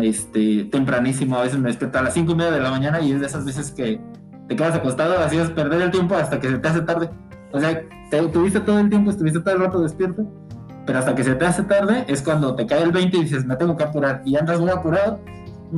este, 0.00 0.64
tempranísimo, 0.64 1.36
a 1.36 1.42
veces 1.42 1.58
me 1.58 1.68
despierto 1.68 1.98
a 1.98 2.02
las 2.02 2.14
cinco 2.14 2.32
y 2.32 2.34
media 2.36 2.52
de 2.52 2.60
la 2.60 2.70
mañana 2.70 3.00
y 3.00 3.12
es 3.12 3.20
de 3.20 3.26
esas 3.26 3.44
veces 3.44 3.70
que 3.70 4.00
te 4.48 4.56
quedas 4.56 4.74
acostado, 4.74 5.18
así 5.18 5.36
es 5.36 5.50
perder 5.50 5.82
el 5.82 5.90
tiempo 5.90 6.14
hasta 6.14 6.38
que 6.38 6.48
se 6.48 6.58
te 6.58 6.68
hace 6.68 6.80
tarde. 6.82 7.10
O 7.52 7.60
sea, 7.60 7.82
te, 8.10 8.22
tuviste 8.28 8.60
todo 8.60 8.78
el 8.78 8.88
tiempo, 8.88 9.10
estuviste 9.10 9.40
todo 9.40 9.54
el 9.54 9.60
rato 9.60 9.80
despierto, 9.80 10.26
pero 10.84 10.98
hasta 10.98 11.14
que 11.14 11.24
se 11.24 11.34
te 11.34 11.46
hace 11.46 11.62
tarde 11.64 12.04
es 12.08 12.22
cuando 12.22 12.54
te 12.54 12.66
cae 12.66 12.82
el 12.82 12.92
20 12.92 13.16
y 13.16 13.22
dices, 13.22 13.44
me 13.44 13.56
tengo 13.56 13.76
que 13.76 13.84
apurar, 13.84 14.22
y 14.24 14.36
andas 14.36 14.60
muy 14.60 14.70
apurado, 14.70 15.20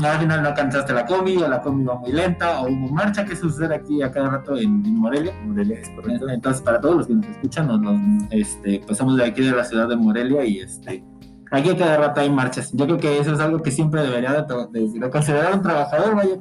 al 0.03 0.19
final 0.19 0.43
no 0.43 0.49
alcanzaste 0.49 0.93
la 0.93 1.07
combi, 1.07 1.37
o 1.37 1.49
la 1.49 1.63
combi 1.63 1.85
va 1.85 1.95
muy 1.95 2.13
lenta, 2.13 2.61
o 2.61 2.69
hubo 2.69 2.93
marcha, 2.93 3.25
que 3.25 3.35
sucede 3.35 3.75
aquí 3.75 4.03
a 4.03 4.11
cada 4.11 4.31
rato 4.31 4.57
en, 4.57 4.83
Morelia. 4.95 5.33
Morelia 5.45 5.81
es 5.81 5.89
correcto. 5.91 6.29
Entonces, 6.29 6.63
para 6.63 6.81
todos 6.81 6.97
los 6.97 7.07
que 7.07 7.15
nos 7.15 7.27
escuchan, 7.27 7.67
nos, 7.67 8.01
este, 8.31 8.83
pasamos 8.87 9.17
de 9.17 9.25
aquí 9.25 9.43
de 9.43 9.53
la 9.53 9.65
ciudad 9.65 9.89
de 9.89 9.97
Morelia 9.97 10.45
y 10.45 10.59
este 10.59 11.03
Aquí 11.51 11.75
cada 11.77 11.97
rato 11.97 12.21
hay 12.21 12.31
marchas. 12.31 12.71
Yo 12.73 12.87
creo 12.87 12.99
que 12.99 13.19
eso 13.19 13.33
es 13.33 13.41
algo 13.41 13.61
que 13.61 13.71
siempre 13.71 14.03
debería 14.03 14.43
de, 14.43 15.11
considerar 15.11 15.55
un 15.55 15.63
trabajador, 15.63 16.17
vaya, 16.17 16.37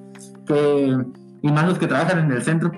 que, 0.46 0.98
y 1.42 1.52
más 1.52 1.66
los 1.66 1.78
que 1.78 1.88
trabajan 1.88 2.20
en 2.20 2.32
el 2.32 2.42
centro, 2.42 2.72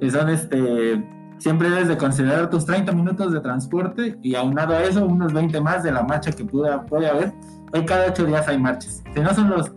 que 0.00 0.10
son 0.10 0.28
este, 0.28 1.04
siempre 1.38 1.70
debes 1.70 1.88
de 1.88 1.96
considerar 1.96 2.50
tus 2.50 2.64
30 2.66 2.92
minutos 2.92 3.32
de 3.32 3.40
transporte 3.40 4.18
y 4.22 4.34
aunado 4.34 4.74
a 4.74 4.82
eso 4.82 5.04
unos 5.04 5.32
20 5.32 5.60
más 5.60 5.82
de 5.82 5.92
la 5.92 6.02
marcha 6.02 6.32
que 6.32 6.44
pueda, 6.44 6.84
puede 6.86 7.08
haber. 7.08 7.32
Hoy 7.72 7.84
cada 7.84 8.08
8 8.08 8.24
días 8.24 8.48
hay 8.48 8.58
marchas. 8.58 9.02
Si 9.14 9.20
no 9.20 9.34
son 9.34 9.50
los, 9.50 9.72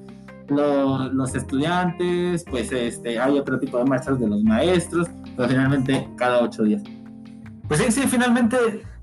los, 0.47 1.13
los, 1.13 1.35
estudiantes, 1.35 2.43
pues 2.49 2.71
este, 2.71 3.19
hay 3.19 3.37
otro 3.37 3.59
tipo 3.59 3.77
de 3.77 3.85
marchas 3.85 4.19
de 4.19 4.27
los 4.27 4.43
maestros, 4.43 5.07
pero 5.35 5.49
finalmente 5.49 6.07
cada 6.17 6.41
8 6.41 6.63
días. 6.63 6.83
Pues 7.67 7.81
sí, 7.81 7.91
sí, 7.91 8.01
finalmente 8.07 8.57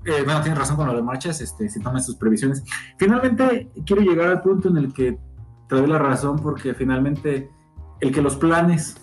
eh, 0.07 0.23
bueno, 0.23 0.41
tienes 0.41 0.57
razón 0.57 0.77
con 0.77 0.87
lo 0.87 0.95
de 0.95 1.03
marchas, 1.03 1.41
este, 1.41 1.67
si 1.69 1.81
tomas 1.81 2.05
tus 2.05 2.15
previsiones. 2.15 2.63
Finalmente, 2.97 3.69
quiero 3.85 4.01
llegar 4.01 4.29
al 4.29 4.41
punto 4.41 4.69
en 4.69 4.77
el 4.77 4.93
que 4.93 5.19
te 5.67 5.75
doy 5.75 5.85
la 5.85 5.99
razón, 5.99 6.37
porque 6.37 6.73
finalmente 6.73 7.51
el 7.99 8.13
que 8.13 8.21
los 8.21 8.37
planes 8.37 8.95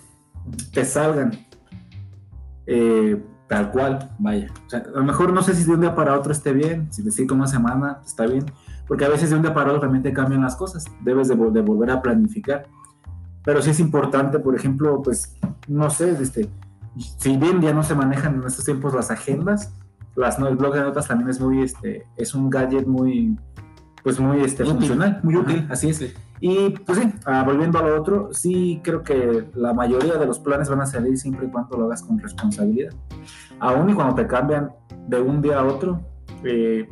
te 0.73 0.83
salgan 0.83 1.31
eh, 2.65 3.23
tal 3.47 3.71
cual, 3.71 4.15
vaya. 4.17 4.51
O 4.65 4.69
sea, 4.69 4.79
a 4.79 4.97
lo 4.97 5.03
mejor 5.03 5.31
no 5.31 5.43
sé 5.43 5.53
si 5.53 5.63
de 5.65 5.73
un 5.73 5.81
día 5.81 5.93
para 5.93 6.17
otro 6.17 6.31
esté 6.31 6.53
bien, 6.53 6.91
si 6.91 7.03
decir 7.03 7.27
como 7.27 7.41
una 7.43 7.47
semana 7.47 8.01
está 8.03 8.25
bien, 8.25 8.45
porque 8.87 9.05
a 9.05 9.09
veces 9.09 9.29
de 9.29 9.35
un 9.35 9.43
día 9.43 9.53
para 9.53 9.69
otro 9.69 9.81
también 9.81 10.01
te 10.01 10.11
cambian 10.11 10.41
las 10.41 10.55
cosas, 10.55 10.85
debes 11.01 11.27
de, 11.27 11.35
de 11.35 11.61
volver 11.61 11.91
a 11.91 12.01
planificar. 12.01 12.65
Pero 13.43 13.61
sí 13.61 13.69
es 13.69 13.79
importante, 13.79 14.39
por 14.39 14.55
ejemplo, 14.55 15.03
pues, 15.03 15.35
no 15.67 15.91
sé, 15.91 16.17
este, 16.19 16.49
si 17.19 17.37
bien 17.37 17.61
ya 17.61 17.73
no 17.73 17.83
se 17.83 17.93
manejan 17.93 18.41
en 18.41 18.47
estos 18.47 18.65
tiempos 18.65 18.95
las 18.95 19.11
agendas, 19.11 19.71
las, 20.15 20.39
no, 20.39 20.47
el 20.47 20.55
blog 20.55 20.73
de 20.73 20.81
notas 20.81 21.07
también 21.07 21.29
es 21.29 21.39
muy, 21.39 21.61
este, 21.61 22.07
es 22.15 22.33
un 22.33 22.49
gadget 22.49 22.87
muy, 22.87 23.37
pues 24.03 24.19
muy 24.19 24.41
este, 24.41 24.63
funcional, 24.63 25.19
muy 25.23 25.35
útil, 25.35 25.67
así 25.69 25.89
es. 25.89 26.15
Y 26.39 26.69
pues 26.69 26.99
sí, 26.99 27.11
ah, 27.25 27.43
volviendo 27.45 27.79
a 27.79 27.81
lo 27.81 27.99
otro, 27.99 28.29
sí 28.31 28.81
creo 28.83 29.03
que 29.03 29.49
la 29.55 29.73
mayoría 29.73 30.15
de 30.15 30.25
los 30.25 30.39
planes 30.39 30.69
van 30.69 30.81
a 30.81 30.85
salir 30.85 31.17
siempre 31.17 31.47
y 31.47 31.49
cuando 31.49 31.77
lo 31.77 31.85
hagas 31.85 32.03
con 32.03 32.19
responsabilidad. 32.19 32.93
Aún 33.59 33.89
y 33.89 33.93
cuando 33.93 34.15
te 34.15 34.27
cambian 34.27 34.71
de 35.07 35.21
un 35.21 35.41
día 35.41 35.59
a 35.59 35.65
otro, 35.65 36.01
eh, 36.43 36.87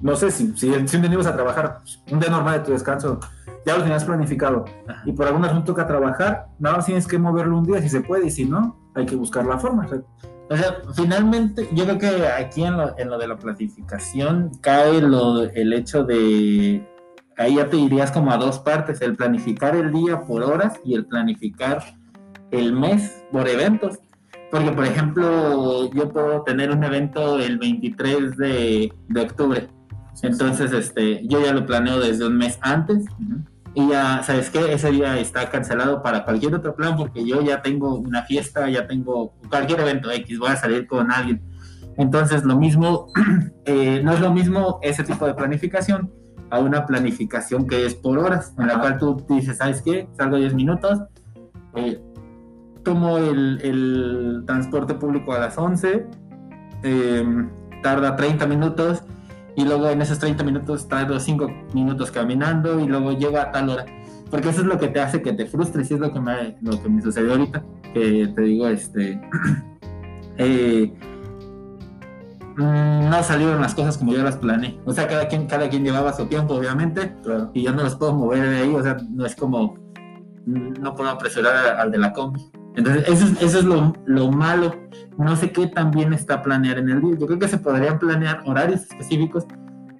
no 0.00 0.16
sé 0.16 0.30
si, 0.30 0.56
si, 0.56 0.72
si 0.88 0.96
un 0.96 1.02
día 1.02 1.12
ibas 1.12 1.26
a 1.26 1.34
trabajar, 1.34 1.78
pues, 1.80 2.02
un 2.10 2.20
día 2.20 2.30
normal 2.30 2.58
de 2.58 2.64
tu 2.64 2.72
descanso, 2.72 3.20
ya 3.64 3.76
lo 3.76 3.82
tenías 3.82 4.04
planificado 4.04 4.64
y 5.04 5.12
por 5.12 5.26
alguna 5.26 5.48
razón 5.48 5.64
toca 5.64 5.86
trabajar, 5.86 6.46
nada 6.58 6.76
más 6.76 6.86
tienes 6.86 7.06
que 7.06 7.18
moverlo 7.18 7.58
un 7.58 7.64
día 7.64 7.82
si 7.82 7.88
se 7.88 8.00
puede 8.00 8.26
y 8.26 8.30
si 8.30 8.44
no, 8.44 8.76
hay 8.94 9.06
que 9.06 9.16
buscar 9.16 9.44
la 9.44 9.58
forma. 9.58 9.84
O 9.84 9.88
sea, 9.88 9.98
finalmente, 10.94 11.68
yo 11.72 11.84
creo 11.84 11.98
que 11.98 12.26
aquí 12.26 12.64
en 12.64 12.76
lo, 12.76 12.98
en 12.98 13.10
lo 13.10 13.18
de 13.18 13.28
la 13.28 13.36
planificación 13.36 14.52
cae 14.60 15.00
lo, 15.00 15.42
el 15.42 15.72
hecho 15.72 16.04
de, 16.04 16.86
ahí 17.36 17.56
ya 17.56 17.68
te 17.68 17.76
irías 17.76 18.10
como 18.10 18.30
a 18.30 18.36
dos 18.36 18.58
partes, 18.58 19.00
el 19.02 19.16
planificar 19.16 19.76
el 19.76 19.92
día 19.92 20.22
por 20.22 20.42
horas 20.42 20.80
y 20.84 20.94
el 20.94 21.06
planificar 21.06 21.82
el 22.50 22.72
mes 22.72 23.24
por 23.32 23.48
eventos. 23.48 23.98
Porque, 24.50 24.70
por 24.70 24.84
ejemplo, 24.84 25.90
yo 25.92 26.08
puedo 26.12 26.42
tener 26.42 26.70
un 26.70 26.84
evento 26.84 27.40
el 27.40 27.58
23 27.58 28.36
de, 28.36 28.92
de 29.08 29.20
octubre. 29.20 29.68
Entonces, 30.22 30.72
este, 30.72 31.26
yo 31.26 31.44
ya 31.44 31.52
lo 31.52 31.66
planeo 31.66 31.98
desde 31.98 32.26
un 32.26 32.36
mes 32.36 32.58
antes. 32.62 33.04
Y 33.78 33.88
ya, 33.88 34.22
¿sabes 34.22 34.48
qué? 34.48 34.72
Ese 34.72 34.90
día 34.90 35.18
está 35.18 35.50
cancelado 35.50 36.02
para 36.02 36.24
cualquier 36.24 36.54
otro 36.54 36.74
plan 36.74 36.96
porque 36.96 37.26
yo 37.26 37.42
ya 37.42 37.60
tengo 37.60 37.96
una 37.96 38.22
fiesta, 38.22 38.70
ya 38.70 38.86
tengo 38.86 39.34
cualquier 39.50 39.80
evento 39.80 40.10
X, 40.10 40.38
voy 40.38 40.48
a 40.48 40.56
salir 40.56 40.86
con 40.86 41.12
alguien. 41.12 41.42
Entonces, 41.98 42.42
lo 42.44 42.56
mismo, 42.56 43.08
eh, 43.66 44.00
no 44.02 44.14
es 44.14 44.20
lo 44.20 44.32
mismo 44.32 44.78
ese 44.80 45.04
tipo 45.04 45.26
de 45.26 45.34
planificación 45.34 46.10
a 46.48 46.58
una 46.58 46.86
planificación 46.86 47.66
que 47.66 47.84
es 47.84 47.94
por 47.94 48.18
horas, 48.18 48.54
en 48.58 48.66
la 48.66 48.80
cual 48.80 48.96
tú 48.96 49.22
dices, 49.28 49.58
¿sabes 49.58 49.82
qué? 49.82 50.08
Salgo 50.16 50.38
10 50.38 50.54
minutos, 50.54 51.02
eh, 51.74 52.00
tomo 52.82 53.18
el, 53.18 53.60
el, 53.62 54.44
transporte 54.46 54.94
público 54.94 55.34
a 55.34 55.38
las 55.38 55.58
11, 55.58 56.06
eh, 56.82 57.48
tarda 57.82 58.16
30 58.16 58.46
minutos 58.46 59.02
y 59.56 59.64
luego 59.64 59.88
en 59.88 60.02
esos 60.02 60.18
30 60.18 60.44
minutos 60.44 60.86
tardo 60.86 61.18
5 61.18 61.50
minutos 61.72 62.10
caminando 62.10 62.78
y 62.78 62.86
luego 62.86 63.12
llego 63.12 63.38
a 63.38 63.50
tal 63.50 63.70
hora. 63.70 63.86
Porque 64.30 64.50
eso 64.50 64.60
es 64.60 64.66
lo 64.66 64.78
que 64.78 64.88
te 64.88 65.00
hace 65.00 65.22
que 65.22 65.32
te 65.32 65.46
frustres 65.46 65.90
y 65.90 65.94
es 65.94 66.00
lo 66.00 66.12
que 66.12 66.20
me, 66.20 66.56
lo 66.60 66.80
que 66.82 66.88
me 66.88 67.00
sucedió 67.00 67.32
ahorita, 67.32 67.62
que 67.94 68.32
te 68.34 68.42
digo, 68.42 68.68
este... 68.68 69.20
eh, 70.36 70.92
mm, 72.56 73.08
no 73.08 73.22
salieron 73.22 73.60
las 73.60 73.74
cosas 73.74 73.96
como 73.96 74.12
yo 74.12 74.22
las 74.22 74.36
planeé. 74.36 74.78
O 74.84 74.92
sea, 74.92 75.08
cada 75.08 75.26
quien, 75.28 75.46
cada 75.46 75.70
quien 75.70 75.84
llevaba 75.84 76.12
su 76.12 76.26
tiempo, 76.26 76.54
obviamente, 76.54 77.14
Claro. 77.22 77.50
y 77.54 77.62
yo 77.62 77.72
no 77.72 77.82
los 77.82 77.94
puedo 77.94 78.12
mover 78.12 78.48
de 78.48 78.58
ahí, 78.58 78.74
o 78.74 78.82
sea, 78.82 78.98
no 79.10 79.24
es 79.24 79.34
como, 79.36 79.74
mm, 80.44 80.82
no 80.82 80.94
puedo 80.94 81.08
apresurar 81.08 81.78
al 81.80 81.90
de 81.90 81.98
la 81.98 82.12
combi. 82.12 82.50
Entonces, 82.76 83.08
eso 83.08 83.24
es, 83.24 83.42
eso 83.42 83.58
es 83.58 83.64
lo, 83.64 83.94
lo 84.04 84.30
malo. 84.30 84.74
No 85.18 85.34
sé 85.34 85.50
qué 85.50 85.66
tan 85.66 85.90
bien 85.90 86.12
está 86.12 86.42
planear 86.42 86.78
en 86.78 86.90
el 86.90 87.00
día. 87.00 87.16
Yo 87.18 87.26
creo 87.26 87.38
que 87.38 87.48
se 87.48 87.58
podrían 87.58 87.98
planear 87.98 88.42
horarios 88.44 88.82
específicos, 88.82 89.46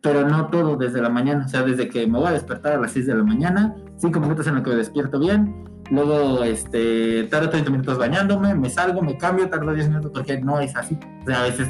pero 0.03 0.29
no 0.29 0.49
todo 0.49 0.77
desde 0.77 1.01
la 1.01 1.09
mañana. 1.09 1.47
O 1.47 1.49
sea, 1.49 1.63
desde 1.63 1.89
que 1.89 2.07
me 2.07 2.19
voy 2.19 2.29
a 2.29 2.33
despertar 2.33 2.75
a 2.75 2.79
las 2.79 2.93
6 2.93 3.07
de 3.07 3.15
la 3.15 3.25
mañana, 3.25 3.75
5 3.97 4.21
minutos 4.21 4.47
en 4.47 4.57
los 4.57 4.63
que 4.63 4.71
me 4.71 4.77
despierto 4.77 5.19
bien, 5.19 5.65
luego 5.91 6.45
este, 6.45 7.25
tardo 7.25 7.49
30 7.49 7.71
minutos 7.71 7.99
bañándome, 7.99 8.55
me 8.55 8.69
salgo, 8.69 9.01
me 9.01 9.17
cambio, 9.17 9.49
tardo 9.49 9.73
10 9.73 9.89
minutos, 9.89 10.13
porque 10.13 10.39
no 10.39 10.61
es 10.61 10.77
así. 10.77 10.99
O 11.23 11.27
sea, 11.27 11.41
a 11.41 11.43
veces, 11.45 11.69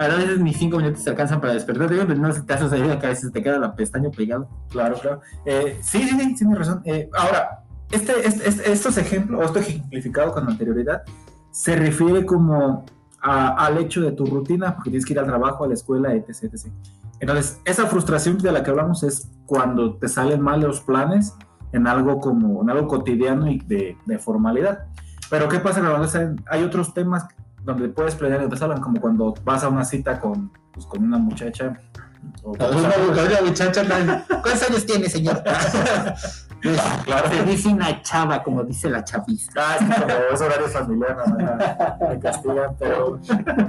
a 0.00 0.08
veces 0.08 0.40
ni 0.40 0.52
5 0.52 0.76
minutos 0.78 1.04
se 1.04 1.10
alcanzan 1.10 1.40
para 1.40 1.54
despertar. 1.54 1.88
Digo, 1.88 2.04
no 2.04 2.32
si 2.32 2.44
te 2.44 2.54
ha 2.54 2.58
sucedido 2.58 2.98
que 2.98 3.06
a 3.06 3.10
veces 3.10 3.30
te 3.30 3.40
queda 3.40 3.58
la 3.58 3.76
pestaña 3.76 4.10
pegado. 4.10 4.48
Claro, 4.68 4.96
claro. 4.96 5.20
Eh, 5.46 5.78
sí, 5.80 6.02
sí, 6.02 6.18
sí, 6.18 6.34
tienes 6.34 6.58
razón. 6.58 6.82
Eh, 6.84 7.08
ahora, 7.16 7.62
este, 7.90 8.12
este- 8.26 8.72
estos 8.72 8.96
ejemplos, 8.98 9.40
o 9.40 9.44
esto 9.44 9.58
ejemplificado 9.58 10.32
con 10.32 10.48
anterioridad, 10.48 11.02
se 11.50 11.76
refiere 11.76 12.24
como 12.24 12.84
a- 13.22 13.66
al 13.66 13.78
hecho 13.78 14.00
de 14.00 14.12
tu 14.12 14.24
rutina, 14.26 14.74
porque 14.76 14.90
tienes 14.90 15.04
que 15.04 15.12
ir 15.12 15.18
al 15.18 15.26
trabajo, 15.26 15.64
a 15.64 15.68
la 15.68 15.74
escuela, 15.74 16.14
etc, 16.14 16.44
etc. 16.44 16.66
Entonces, 17.20 17.60
esa 17.64 17.86
frustración 17.86 18.38
de 18.38 18.50
la 18.52 18.62
que 18.62 18.70
hablamos 18.70 19.02
es 19.02 19.28
cuando 19.46 19.96
te 19.96 20.08
salen 20.08 20.40
mal 20.40 20.60
los 20.60 20.80
planes 20.80 21.34
en 21.72 21.86
algo 21.86 22.18
como, 22.18 22.62
en 22.62 22.70
algo 22.70 22.88
cotidiano 22.88 23.48
y 23.50 23.58
de, 23.58 23.96
de 24.06 24.18
formalidad. 24.18 24.84
Pero, 25.28 25.48
¿qué 25.48 25.58
pasa 25.58 25.80
cuando 25.80 26.08
salen- 26.08 26.42
hay 26.50 26.62
otros 26.64 26.94
temas 26.94 27.26
donde 27.62 27.88
puedes 27.90 28.14
planear 28.14 28.42
y 28.44 28.48
te 28.48 28.56
salgan, 28.56 28.80
como 28.80 29.00
cuando 29.00 29.34
vas 29.44 29.62
a 29.64 29.68
una 29.68 29.84
cita 29.84 30.18
con, 30.18 30.50
pues, 30.72 30.86
con 30.86 31.04
una 31.04 31.18
muchacha? 31.18 31.78
o 32.42 32.52
con 32.54 32.74
Una 32.76 32.90
muchacha, 33.44 33.82
¿cuántos 34.28 34.68
años 34.68 34.86
tiene, 34.86 35.08
señor? 35.08 35.42
Claro. 37.04 37.30
Se 37.30 37.42
dice 37.44 37.68
una 37.68 38.02
chava, 38.02 38.42
como 38.42 38.62
dice 38.64 38.90
la 38.90 39.02
chaviza. 39.04 39.52
Ah, 39.56 39.76
es 39.80 39.86
que 39.86 40.00
como 40.02 40.14
es 40.32 40.40
horario 40.40 40.68
familiar, 40.68 41.16
no 41.16 42.08
me, 42.08 42.20
castigan, 42.20 42.76
pero 42.78 43.18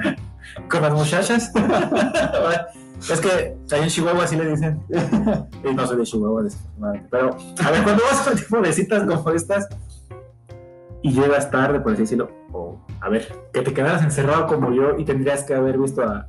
con 0.69 0.81
las 0.81 0.93
muchachas. 0.93 1.51
es 3.09 3.21
que 3.21 3.57
ahí 3.71 3.83
en 3.83 3.87
Chihuahua 3.89 4.27
sí 4.27 4.35
le 4.35 4.49
dicen. 4.49 4.83
Y 5.63 5.73
no 5.73 5.87
soy 5.87 5.97
de 5.97 6.03
Chihuahua. 6.03 6.43
Pero, 7.09 7.37
a 7.63 7.71
ver, 7.71 7.83
cuando 7.83 8.03
vas 8.03 8.27
a 8.27 8.35
tipo 8.35 8.59
de 8.59 8.73
citas 8.73 9.05
como 9.07 9.29
estas 9.31 9.67
y 11.01 11.11
llegas 11.13 11.49
tarde, 11.49 11.79
por 11.79 11.93
así 11.93 12.01
decirlo, 12.01 12.29
o 12.51 12.85
a 12.99 13.09
ver, 13.09 13.33
que 13.53 13.61
te 13.61 13.73
quedaras 13.73 14.03
encerrado 14.03 14.47
como 14.47 14.71
yo 14.71 14.97
y 14.97 15.05
tendrías 15.05 15.43
que 15.43 15.55
haber 15.55 15.77
visto 15.79 16.03
a, 16.03 16.27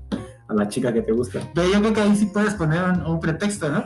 a 0.49 0.55
la 0.55 0.69
chica 0.69 0.93
que 0.93 1.03
te 1.03 1.13
gusta. 1.13 1.41
Pero 1.55 1.69
yo 1.71 1.81
creo 1.81 1.93
que 1.93 2.01
ahí 2.01 2.17
sí 2.17 2.27
puedes 2.27 2.55
poner 2.55 2.83
un, 2.85 3.03
un 3.03 3.21
pretexto, 3.21 3.69
¿no? 3.69 3.85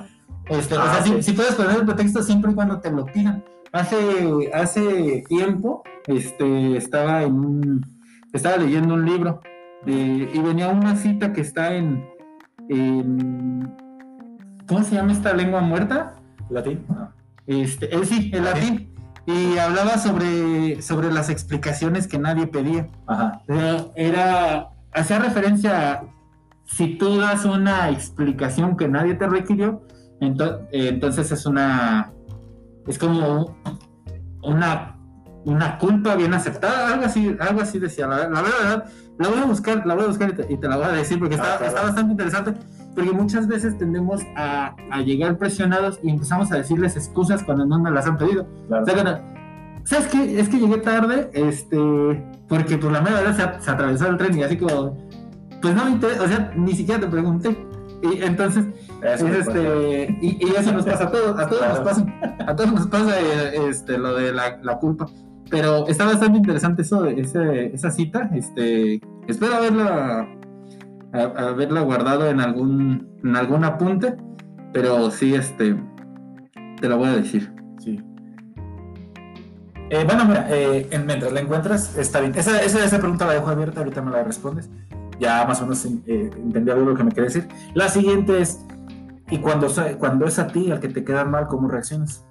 Este, 0.48 0.76
o 0.76 0.80
Ah, 0.80 0.94
sea, 0.94 1.02
sí, 1.02 1.12
sí. 1.16 1.22
sí 1.22 1.32
puedes 1.32 1.54
poner 1.54 1.80
un 1.80 1.86
pretexto 1.86 2.22
siempre 2.22 2.52
y 2.52 2.54
cuando 2.54 2.80
te 2.80 2.90
lo 2.90 3.04
pidan. 3.06 3.42
Hace, 3.72 4.50
hace 4.54 5.24
tiempo 5.28 5.82
este, 6.06 6.76
estaba, 6.76 7.22
en 7.24 7.34
un- 7.34 7.86
estaba 8.32 8.56
leyendo 8.58 8.94
un 8.94 9.04
libro 9.04 9.40
de- 9.84 10.30
y 10.32 10.38
venía 10.38 10.68
una 10.68 10.96
cita 10.96 11.32
que 11.32 11.40
está 11.40 11.74
en, 11.74 12.04
en- 12.68 13.74
¿Cómo 14.68 14.82
se 14.82 14.94
llama 14.96 15.12
esta 15.12 15.32
lengua 15.32 15.60
muerta? 15.60 16.14
¿Latín? 16.50 16.84
No. 16.88 17.10
Este, 17.46 17.94
eh, 17.94 18.04
sí, 18.04 18.30
el 18.34 18.44
latín. 18.44 18.92
Y 19.26 19.58
hablaba 19.58 19.98
sobre, 19.98 20.80
sobre 20.82 21.12
las 21.12 21.28
explicaciones 21.30 22.06
que 22.06 22.18
nadie 22.18 22.46
pedía. 22.46 22.88
Ajá. 23.06 23.42
Era, 23.96 24.68
hacía 24.92 25.18
referencia 25.18 25.92
a 25.92 26.04
si 26.64 26.96
tú 26.98 27.18
das 27.18 27.44
una 27.44 27.90
explicación 27.90 28.76
que 28.76 28.88
nadie 28.88 29.14
te 29.14 29.26
requirió, 29.28 29.82
ento- 30.20 30.66
eh, 30.72 30.88
entonces 30.88 31.30
es 31.32 31.46
una, 31.46 32.12
es 32.86 32.98
como 32.98 33.56
una, 34.42 34.96
una 35.44 35.78
culpa 35.78 36.14
bien 36.14 36.34
aceptada, 36.34 36.92
algo 36.94 37.04
así, 37.06 37.36
algo 37.40 37.60
así 37.60 37.78
decía. 37.78 38.06
La, 38.06 38.28
la 38.28 38.42
verdad, 38.42 38.84
la 39.18 39.28
voy 39.28 39.38
a 39.38 39.44
buscar, 39.44 39.86
la 39.86 39.94
voy 39.94 40.04
a 40.04 40.08
buscar 40.08 40.30
y 40.30 40.34
te, 40.34 40.52
y 40.52 40.56
te 40.56 40.68
la 40.68 40.76
voy 40.76 40.86
a 40.86 40.92
decir 40.92 41.18
porque 41.18 41.34
está, 41.36 41.58
Ah, 41.60 41.66
está 41.66 41.82
bastante 41.82 42.12
interesante. 42.12 42.52
Porque 42.94 43.12
muchas 43.12 43.46
veces 43.46 43.76
tendemos 43.76 44.22
a, 44.36 44.74
a 44.90 45.00
llegar 45.02 45.36
presionados 45.36 46.00
y 46.02 46.08
empezamos 46.10 46.50
a 46.50 46.56
decirles 46.56 46.96
excusas 46.96 47.42
cuando 47.42 47.66
no 47.66 47.78
nos 47.78 47.92
las 47.92 48.06
han 48.06 48.16
pedido. 48.16 48.46
Claro. 48.68 48.84
O 48.84 48.86
sea, 48.86 48.94
cuando, 48.94 49.20
¿sabes 49.84 50.06
qué? 50.06 50.40
Es 50.40 50.48
que 50.48 50.58
llegué 50.58 50.78
tarde, 50.78 51.30
este, 51.34 51.76
porque 52.48 52.78
por 52.78 52.92
la 52.92 53.02
mera 53.02 53.20
verdad 53.20 53.58
se, 53.58 53.64
se 53.64 53.70
atravesó 53.70 54.06
el 54.08 54.16
tren 54.16 54.38
y 54.38 54.42
así 54.44 54.56
como, 54.56 54.96
pues 55.60 55.74
no 55.74 55.84
me 55.84 55.90
interesa, 55.90 56.22
o 56.22 56.26
sea, 56.26 56.52
ni 56.56 56.72
siquiera 56.74 56.98
te 57.02 57.06
pregunté. 57.08 57.66
Y 58.02 58.22
entonces, 58.22 58.64
es 59.02 59.22
me 59.22 59.38
este, 59.38 60.18
y, 60.20 60.46
y 60.46 60.50
eso 60.56 60.72
nos 60.72 60.84
pasa 60.84 61.04
a 61.04 61.10
todos, 61.10 61.38
a 61.38 61.46
todos 61.48 61.58
Claro. 61.62 61.74
nos 61.74 61.84
pasa, 61.84 62.06
a 62.46 62.56
todos 62.56 62.72
nos 62.72 62.86
pasa 62.88 63.20
eh, 63.20 63.68
este, 63.68 63.98
lo 63.98 64.14
de 64.16 64.32
la, 64.32 64.58
la 64.62 64.78
culpa. 64.78 65.06
Pero 65.50 65.86
está 65.86 66.04
bastante 66.06 66.38
interesante 66.38 66.82
eso, 66.82 67.04
ese, 67.06 67.66
esa 67.74 67.90
cita, 67.90 68.30
este, 68.34 69.00
espero 69.28 69.54
haberla, 69.54 70.26
a- 71.12 71.48
haberla 71.48 71.82
guardado 71.82 72.28
en 72.28 72.40
algún, 72.40 73.08
en 73.22 73.36
algún 73.36 73.62
apunte, 73.64 74.16
pero 74.72 75.10
sí, 75.10 75.34
este, 75.34 75.76
te 76.80 76.88
la 76.88 76.96
voy 76.96 77.08
a 77.08 77.16
decir. 77.16 77.52
Sí. 77.78 78.00
Eh, 79.90 80.02
bueno, 80.04 80.24
mira, 80.24 80.46
eh, 80.50 80.88
en- 80.90 81.06
mientras 81.06 81.32
la 81.32 81.40
encuentras, 81.40 81.96
está 81.96 82.20
bien. 82.20 82.32
Esa, 82.34 82.60
esa, 82.62 82.84
esa 82.84 82.98
pregunta 82.98 83.24
la 83.26 83.34
dejo 83.34 83.48
abierta, 83.48 83.80
ahorita 83.80 84.02
me 84.02 84.10
la 84.10 84.24
respondes. 84.24 84.68
ya 85.20 85.46
más 85.46 85.60
o 85.60 85.62
menos 85.62 85.82
eh, 86.06 86.30
entendí 86.36 86.70
algo 86.70 86.90
lo 86.90 86.94
que 86.96 87.04
me 87.04 87.10
quería 87.10 87.24
decir. 87.24 87.46
La 87.74 87.88
siguiente 87.88 88.40
es, 88.42 88.60
y 89.30 89.38
cuando, 89.38 89.68
cuando 89.98 90.26
es 90.26 90.38
a 90.38 90.46
ti 90.46 90.70
al 90.70 90.80
que 90.80 90.88
te 90.88 91.04
queda 91.04 91.24
mal, 91.24 91.46
¿cómo 91.46 91.68
reaccionas? 91.68 92.24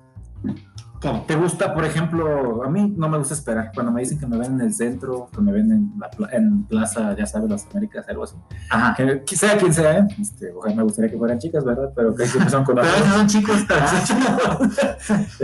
¿Te 1.28 1.36
gusta, 1.36 1.74
por 1.74 1.86
ejemplo, 1.86 2.64
a 2.64 2.70
mí 2.70 2.94
no 2.98 3.08
me 3.08 3.20
gusta 3.20 3.36
esperar, 3.36 3.72
cuando 3.76 3.92
me 3.92 4.02
dicen 4.02 4.18
que 4.18 4.26
me 4.26 4.38
ven 4.40 4.54
en 4.54 4.62
el 4.62 4.74
centro, 4.74 5.30
que 5.32 5.40
me 5.40 5.52
ven 5.52 5.72
en, 5.72 5.94
la 6.00 6.10
en 6.32 6.64
Plaza, 6.64 7.16
ya 7.16 7.28
sabes, 7.28 7.48
las 7.48 7.68
Américas, 7.70 8.10
algo 8.10 8.24
así. 8.24 8.36
Ajá. 8.72 8.96
Que, 8.96 9.36
sea 9.36 9.56
quien 9.58 9.72
sea, 9.72 10.00
¿eh? 10.00 10.08
este, 10.20 10.52
ojalá 10.52 10.76
me 10.76 10.84
gustaría 10.84 11.12
que 11.12 11.18
fueran 11.18 11.38
chicas, 11.38 11.64
¿verdad? 11.64 11.92
Pero 11.96 12.16
que 12.16 12.26
siempre 12.26 12.50
son 12.50 12.64
con 12.64 12.76
Pero 12.82 12.88
son 12.90 13.28
chicos, 13.28 13.58
este, 13.58 13.76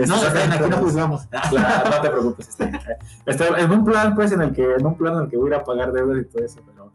no, 0.06 0.16
aquí 0.54 0.70
no 0.70 0.76
juzgamos. 0.78 1.28
Claro, 1.50 1.90
no 1.90 2.00
te 2.00 2.10
preocupes. 2.10 2.48
Este, 2.48 2.72
este, 3.26 3.46
en 3.46 3.70
un 3.70 3.84
plan, 3.84 4.16
pues, 4.16 4.32
en 4.32 4.40
el 4.40 4.52
que, 4.52 4.64
en 4.64 4.84
un 4.84 4.96
plan 4.96 5.14
en 5.14 5.20
el 5.24 5.28
que 5.28 5.36
voy 5.36 5.52
a 5.52 5.54
ir 5.54 5.60
a 5.60 5.64
pagar 5.64 5.92
deudas 5.92 6.18
y 6.22 6.24
todo 6.24 6.44
eso, 6.44 6.60
pero 6.66 6.92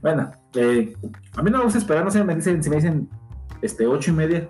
bueno, 0.00 0.30
eh, 0.54 0.94
a 1.36 1.42
mí 1.42 1.50
no 1.50 1.58
me 1.58 1.64
gusta 1.64 1.78
esperar, 1.78 2.04
no 2.04 2.10
sé, 2.10 2.22
me 2.22 2.36
dicen, 2.36 2.62
si 2.62 2.70
me 2.70 2.76
dicen, 2.76 3.08
este, 3.62 3.86
ocho 3.86 4.10
y 4.10 4.14
media, 4.14 4.48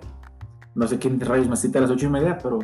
no 0.75 0.87
sé 0.87 0.99
quién 0.99 1.19
rayos 1.19 1.47
me 1.47 1.55
cita 1.55 1.79
a 1.79 1.81
las 1.83 1.91
ocho 1.91 2.05
y 2.05 2.09
media, 2.09 2.37
pero 2.41 2.59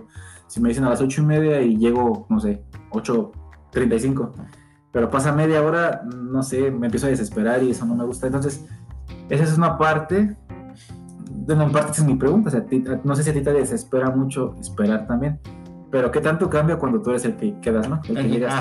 si 0.48 0.62
me 0.62 0.70
dicen 0.70 0.84
a 0.84 0.90
las 0.90 1.02
ocho 1.02 1.22
y 1.22 1.26
media 1.26 1.62
y 1.62 1.78
llego, 1.78 2.26
no 2.30 2.40
sé, 2.40 2.64
8.35, 2.92 4.32
pero 4.92 5.10
pasa 5.10 5.32
media 5.32 5.62
hora, 5.62 6.04
no 6.06 6.42
sé, 6.44 6.72
me 6.72 6.88
empiezo 6.88 7.08
a 7.08 7.10
desesperar 7.10 7.64
y 7.64 7.72
eso 7.72 7.86
no 7.86 7.96
me 7.96 8.06
gusta. 8.06 8.28
Entonces, 8.28 8.66
esa 9.30 9.44
es 9.44 9.58
una 9.58 9.78
parte, 9.78 10.38
de 11.30 11.54
una 11.54 11.70
parte 11.70 11.92
es 11.92 12.04
mi 12.06 12.16
pregunta, 12.16 12.50
o 12.50 12.52
sea, 12.52 12.66
no 13.04 13.16
sé 13.16 13.24
si 13.24 13.30
a 13.32 13.34
ti 13.34 13.42
te 13.42 13.52
desespera 13.52 14.10
mucho 14.12 14.56
esperar 14.60 15.08
también, 15.08 15.40
pero 15.92 16.12
¿qué 16.12 16.22
tanto 16.22 16.50
cambia 16.50 16.78
cuando 16.78 17.02
tú 17.02 17.10
eres 17.10 17.26
el 17.26 17.36
que 17.36 17.60
quedas, 17.60 17.90
no? 17.90 18.02
El 18.08 18.16
que 18.16 18.30
llegas 18.30 18.54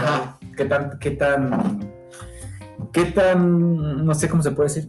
¿Qué 0.56 0.64
tan, 0.64 0.98
qué 0.98 1.10
tan, 1.12 1.80
qué 2.92 3.04
tan, 3.06 4.04
no 4.04 4.14
sé 4.14 4.28
cómo 4.28 4.42
se 4.42 4.52
puede 4.52 4.68
decir, 4.68 4.88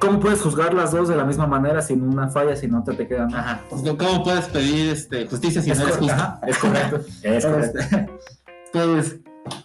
¿Cómo 0.00 0.20
puedes 0.20 0.40
juzgar 0.40 0.74
las 0.74 0.92
dos 0.92 1.08
de 1.08 1.16
la 1.16 1.24
misma 1.24 1.46
manera 1.46 1.82
sin 1.82 2.02
una 2.02 2.28
falla, 2.28 2.54
si 2.54 2.68
no 2.68 2.84
te, 2.84 3.06
quedan? 3.06 3.34
Ajá. 3.34 3.60
Pues, 3.68 3.82
¿Cómo 3.82 4.22
puedes 4.22 4.46
pedir 4.46 4.90
este, 4.90 5.26
justicia 5.26 5.60
si 5.60 5.70
no 5.70 5.82
eres 5.82 5.96
justo? 5.96 6.14
es 6.46 6.58
correcto. 6.58 7.00
es 7.22 7.46
correcto. 7.46 8.12
pues, 8.72 9.20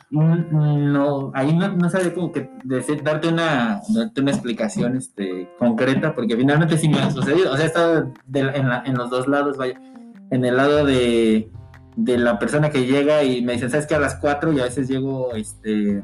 no, 0.10 1.32
ahí 1.36 1.56
no, 1.56 1.70
no 1.70 1.90
sabía 1.90 2.14
como 2.14 2.32
que 2.32 2.50
decir, 2.64 3.04
darte 3.04 3.28
una, 3.28 3.82
darte 3.90 4.22
una 4.22 4.32
explicación 4.32 4.98
este, 4.98 5.50
concreta, 5.60 6.16
porque 6.16 6.36
finalmente 6.36 6.78
sí 6.78 6.90
me 6.90 7.00
ha 7.00 7.12
sucedido. 7.12 7.52
O 7.52 7.56
sea, 7.56 7.66
he 7.66 7.68
estado 7.68 8.12
en, 8.34 8.70
la, 8.70 8.84
en 8.86 8.98
los 8.98 9.10
dos 9.10 9.28
lados, 9.28 9.58
vaya. 9.58 9.80
En 10.32 10.46
el 10.46 10.58
lado 10.58 10.86
de, 10.86 11.52
de 11.96 12.18
la 12.18 12.40
persona 12.40 12.72
que 12.72 12.86
llega 12.86 13.24
y 13.24 13.44
me 13.44 13.54
dice, 13.54 13.70
¿sabes 13.70 13.86
que 13.86 13.96
A 13.96 14.00
las 14.00 14.16
cuatro 14.16 14.52
y 14.52 14.60
a 14.60 14.64
veces 14.64 14.88
llego, 14.88 15.36
este, 15.36 16.02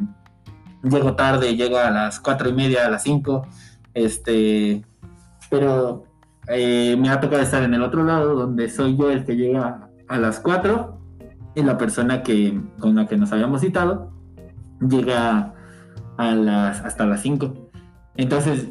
llego 0.84 1.16
tarde, 1.16 1.56
llego 1.56 1.78
a 1.78 1.90
las 1.90 2.20
cuatro 2.20 2.50
y 2.50 2.54
media, 2.54 2.86
a 2.86 2.90
las 2.90 3.04
cinco 3.04 3.48
este, 4.06 4.86
pero 5.50 6.04
eh, 6.48 6.96
me 6.98 7.10
ha 7.10 7.20
tocado 7.20 7.42
estar 7.42 7.64
en 7.64 7.74
el 7.74 7.84
otro 7.84 8.04
lado, 8.04 8.36
donde 8.36 8.70
soy 8.70 8.98
yo 8.98 9.12
el 9.12 9.26
que 9.26 9.36
llega 9.36 9.90
a 10.08 10.18
las 10.18 10.40
4 10.40 10.98
y 11.56 11.64
la 11.64 11.78
persona 11.78 12.24
que, 12.24 12.60
con 12.80 12.96
la 12.96 13.06
que 13.06 13.18
nos 13.18 13.32
habíamos 13.32 13.62
citado 13.62 14.12
llega 14.82 15.54
a 16.18 16.36
las, 16.36 16.82
hasta 16.82 17.06
las 17.06 17.22
5. 17.22 17.70
Entonces, 18.16 18.70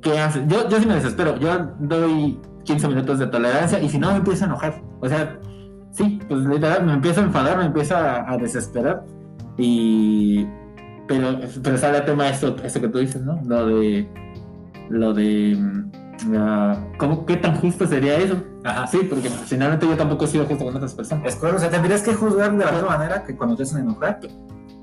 ¿qué 0.00 0.18
hace? 0.18 0.44
Yo, 0.48 0.68
yo 0.68 0.78
sí 0.78 0.86
me 0.86 0.94
desespero, 0.94 1.36
yo 1.38 1.74
doy 1.80 2.38
15 2.64 2.88
minutos 2.88 3.18
de 3.18 3.26
tolerancia 3.26 3.80
y 3.80 3.88
si 3.88 3.98
no 3.98 4.10
me 4.10 4.16
empiezo 4.18 4.44
a 4.44 4.48
enojar. 4.48 4.82
O 5.00 5.08
sea, 5.08 5.38
sí, 5.90 6.20
pues 6.28 6.40
literal, 6.40 6.84
me 6.84 6.92
empiezo 6.94 7.20
a 7.20 7.24
enfadar, 7.24 7.58
me 7.58 7.66
empiezo 7.66 7.96
a, 7.96 8.30
a 8.30 8.36
desesperar 8.36 9.04
y... 9.58 10.46
Pero, 11.06 11.40
pero 11.62 11.76
sale 11.76 11.98
el 11.98 12.04
tema 12.04 12.28
esto, 12.28 12.54
esto 12.62 12.80
que 12.80 12.88
tú 12.88 12.98
dices, 12.98 13.20
¿no? 13.22 13.40
Lo 13.44 13.66
de 13.66 14.08
lo 14.90 15.14
de 15.14 15.56
mm, 15.56 15.90
¿cómo, 16.98 17.24
qué 17.24 17.36
tan 17.36 17.56
justo 17.56 17.86
sería 17.86 18.16
eso. 18.16 18.36
Ajá. 18.64 18.86
Sí, 18.86 18.98
porque 19.08 19.30
finalmente 19.30 19.86
yo 19.86 19.96
tampoco 19.96 20.24
he 20.24 20.28
sido 20.28 20.44
justo 20.44 20.64
con 20.64 20.76
otras 20.76 20.94
personas. 20.94 21.26
Es 21.26 21.36
claro, 21.36 21.56
o 21.56 21.58
sea, 21.58 21.70
tendrías 21.70 22.02
que 22.02 22.14
juzgar 22.14 22.56
de 22.56 22.64
la 22.64 22.72
misma 22.72 22.88
manera 22.88 23.24
que 23.24 23.36
cuando 23.36 23.56
te 23.56 23.62
hacen 23.62 23.80
enojar. 23.80 24.20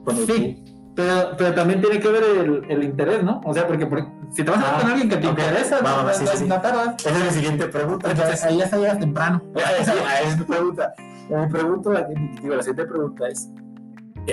Cuando 0.03 0.25
sí, 0.25 0.63
pero, 0.95 1.31
pero 1.37 1.53
también 1.53 1.81
tiene 1.81 1.99
que 1.99 2.07
ver 2.07 2.23
el, 2.23 2.65
el 2.69 2.83
interés, 2.83 3.23
¿no? 3.23 3.41
O 3.45 3.53
sea, 3.53 3.67
porque, 3.67 3.87
si 4.31 4.43
te 4.43 4.49
vas 4.49 4.63
a 4.63 4.71
ver 4.71 4.81
con 4.81 4.89
ah, 4.89 4.93
alguien 4.93 5.09
que 5.09 5.17
te 5.17 5.27
interesa, 5.27 5.81
va, 5.81 6.03
va, 6.03 6.13
sí, 6.13 6.25
sí, 6.25 6.45
Esa 6.45 6.95
es 6.97 7.23
mi 7.23 7.29
siguiente 7.29 7.67
pregunta. 7.67 8.09
Entonces, 8.09 8.43
ahí 8.43 8.57
ya 8.57 8.71
llegas 8.71 8.99
temprano. 8.99 9.41
esa, 9.79 9.93
es 10.21 10.37
mi 10.39 10.45
pregunta. 10.45 10.93
Mi 11.29 11.47
pregunta, 11.47 11.89
la, 11.91 11.99
la 12.55 12.63
siguiente 12.63 12.85
pregunta 12.85 13.27
es, 13.27 13.49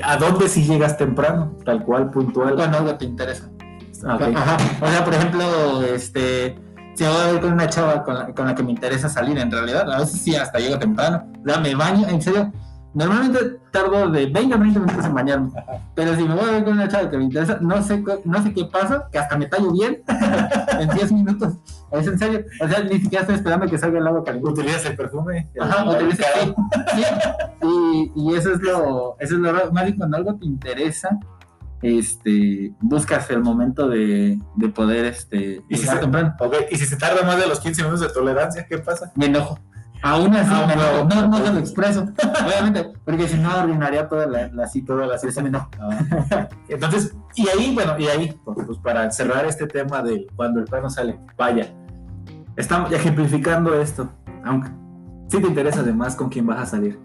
¿a 0.03 0.17
dónde 0.17 0.49
si 0.49 0.65
llegas 0.65 0.97
temprano? 0.97 1.55
Tal 1.67 1.85
cual, 1.85 2.11
puntual. 2.11 2.55
Cuando 2.55 2.79
algo 2.79 2.95
te 2.95 3.05
interesa. 3.05 3.51
O 4.03 4.87
sea, 4.89 5.05
por 5.05 5.15
ejemplo, 5.15 5.83
este, 5.83 6.59
si 6.95 7.05
voy 7.05 7.17
a 7.17 7.33
ver 7.33 7.41
con 7.41 7.53
una 7.53 7.69
chava 7.69 8.03
con 8.03 8.15
la, 8.15 8.35
con 8.35 8.47
la, 8.47 8.55
que 8.55 8.63
me 8.63 8.71
interesa 8.71 9.09
salir, 9.09 9.39
en 9.39 9.51
realidad, 9.51 9.91
a 9.91 9.99
veces 9.99 10.21
sí, 10.21 10.35
hasta 10.35 10.59
llego 10.59 10.79
temprano, 10.79 11.25
ya 11.45 11.59
me 11.59 11.75
baño, 11.75 12.09
en 12.09 12.21
serio, 12.21 12.53
normalmente 12.93 13.59
tardo 13.71 14.09
de 14.11 14.27
20 14.27 14.55
a 14.55 14.57
20 14.57 14.81
minutos 14.81 15.05
en 15.05 15.15
bañarme, 15.15 15.51
pero 15.95 16.15
si 16.15 16.23
me 16.23 16.35
voy 16.35 16.49
a 16.49 16.53
ver 16.53 16.65
con 16.65 16.75
una 16.75 16.89
chava 16.89 17.11
que 17.11 17.19
me 17.19 17.25
interesa, 17.25 17.59
no 17.61 17.83
sé, 17.83 18.03
no 18.25 18.43
sé 18.43 18.53
qué 18.53 18.65
pasa, 18.67 19.09
que 19.11 19.19
hasta 19.19 19.37
me 19.37 19.47
tallo 19.47 19.73
bien 19.73 20.03
en 20.81 20.89
10 20.89 21.13
minutos, 21.13 21.55
es 21.91 22.07
en 22.07 22.19
serio, 22.19 22.45
o 22.61 22.69
sea, 22.69 22.83
ni 22.83 22.99
siquiera 22.99 23.21
estoy 23.23 23.37
esperando 23.37 23.67
que 23.67 23.79
salga 23.79 23.99
el 23.99 24.07
agua 24.07 24.25
caliente. 24.25 24.51
Utilizas 24.51 24.85
el 24.87 24.97
perfume. 24.97 25.49
Ajá, 25.61 25.89
utilizas 25.89 26.27
el 26.43 26.55
y, 27.63 28.13
y 28.17 28.35
eso 28.35 28.53
es 28.53 28.61
lo, 28.61 29.17
eso 29.21 29.35
es 29.35 29.41
lo 29.41 29.53
raro, 29.53 29.73
más 29.73 29.85
bien 29.85 29.97
cuando 29.97 30.17
algo 30.17 30.35
te 30.35 30.47
interesa, 30.47 31.19
este, 31.85 32.73
buscas 32.81 33.29
el 33.29 33.43
momento 33.43 33.89
de, 33.89 34.41
de 34.57 34.69
poder 34.71 35.05
este, 35.05 35.63
¿Y 35.69 35.77
si, 35.77 35.87
se, 35.87 36.01
y 36.71 36.77
si 36.77 36.87
se 36.87 36.97
tarda 36.97 37.27
más 37.27 37.39
de 37.39 37.47
los 37.47 37.61
15 37.61 37.83
minutos 37.83 38.01
de 38.01 38.09
tolerancia, 38.09 38.65
¿qué 38.67 38.79
pasa? 38.79 39.13
Me 39.15 39.27
enojo. 39.27 39.59
Aún 40.03 40.35
así, 40.35 40.51
ah, 40.51 41.05
no, 41.07 41.29
no, 41.29 41.29
no, 41.29 41.53
lo 41.53 41.59
expreso, 41.59 42.09
obviamente, 42.47 42.91
porque 43.05 43.29
si 43.29 43.37
no 43.37 43.51
arruinaría 43.51 44.09
toda 44.09 44.27
la, 44.27 44.49
la 44.49 44.67
cita, 44.67 44.95
toda 44.95 45.07
la 45.07 45.43
me 45.43 45.49
enojo. 45.49 45.71
Ah. 45.79 46.49
Entonces, 46.69 47.15
y 47.35 47.49
ahí, 47.49 47.75
bueno, 47.75 47.99
y 47.99 48.07
ahí, 48.07 48.41
pues 48.45 48.79
para 48.79 49.11
cerrar 49.11 49.45
este 49.45 49.67
tema 49.67 50.03
de 50.03 50.27
cuando 50.37 50.61
el 50.61 50.67
plano 50.67 50.89
sale, 50.89 51.19
vaya, 51.37 51.69
estamos 52.57 52.93
ejemplificando 52.93 53.79
esto, 53.79 54.11
aunque 54.43 54.71
si 55.29 55.39
te 55.39 55.47
interesa 55.47 55.81
además 55.81 56.17
con 56.17 56.31
quién 56.31 56.47
vas 56.47 56.61
a 56.61 56.67
salir 56.67 56.99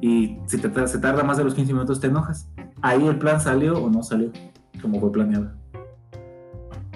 y 0.00 0.38
si 0.46 0.58
te, 0.58 0.86
se 0.88 0.98
tarda 0.98 1.22
más 1.22 1.36
de 1.36 1.44
los 1.44 1.54
15 1.54 1.72
minutos 1.72 2.00
te 2.00 2.08
enojas. 2.08 2.48
Ahí 2.82 3.06
el 3.06 3.18
plan 3.18 3.40
salió 3.40 3.82
o 3.82 3.90
no 3.90 4.02
salió 4.02 4.30
como 4.80 5.00
fue 5.00 5.12
planeado. 5.12 5.50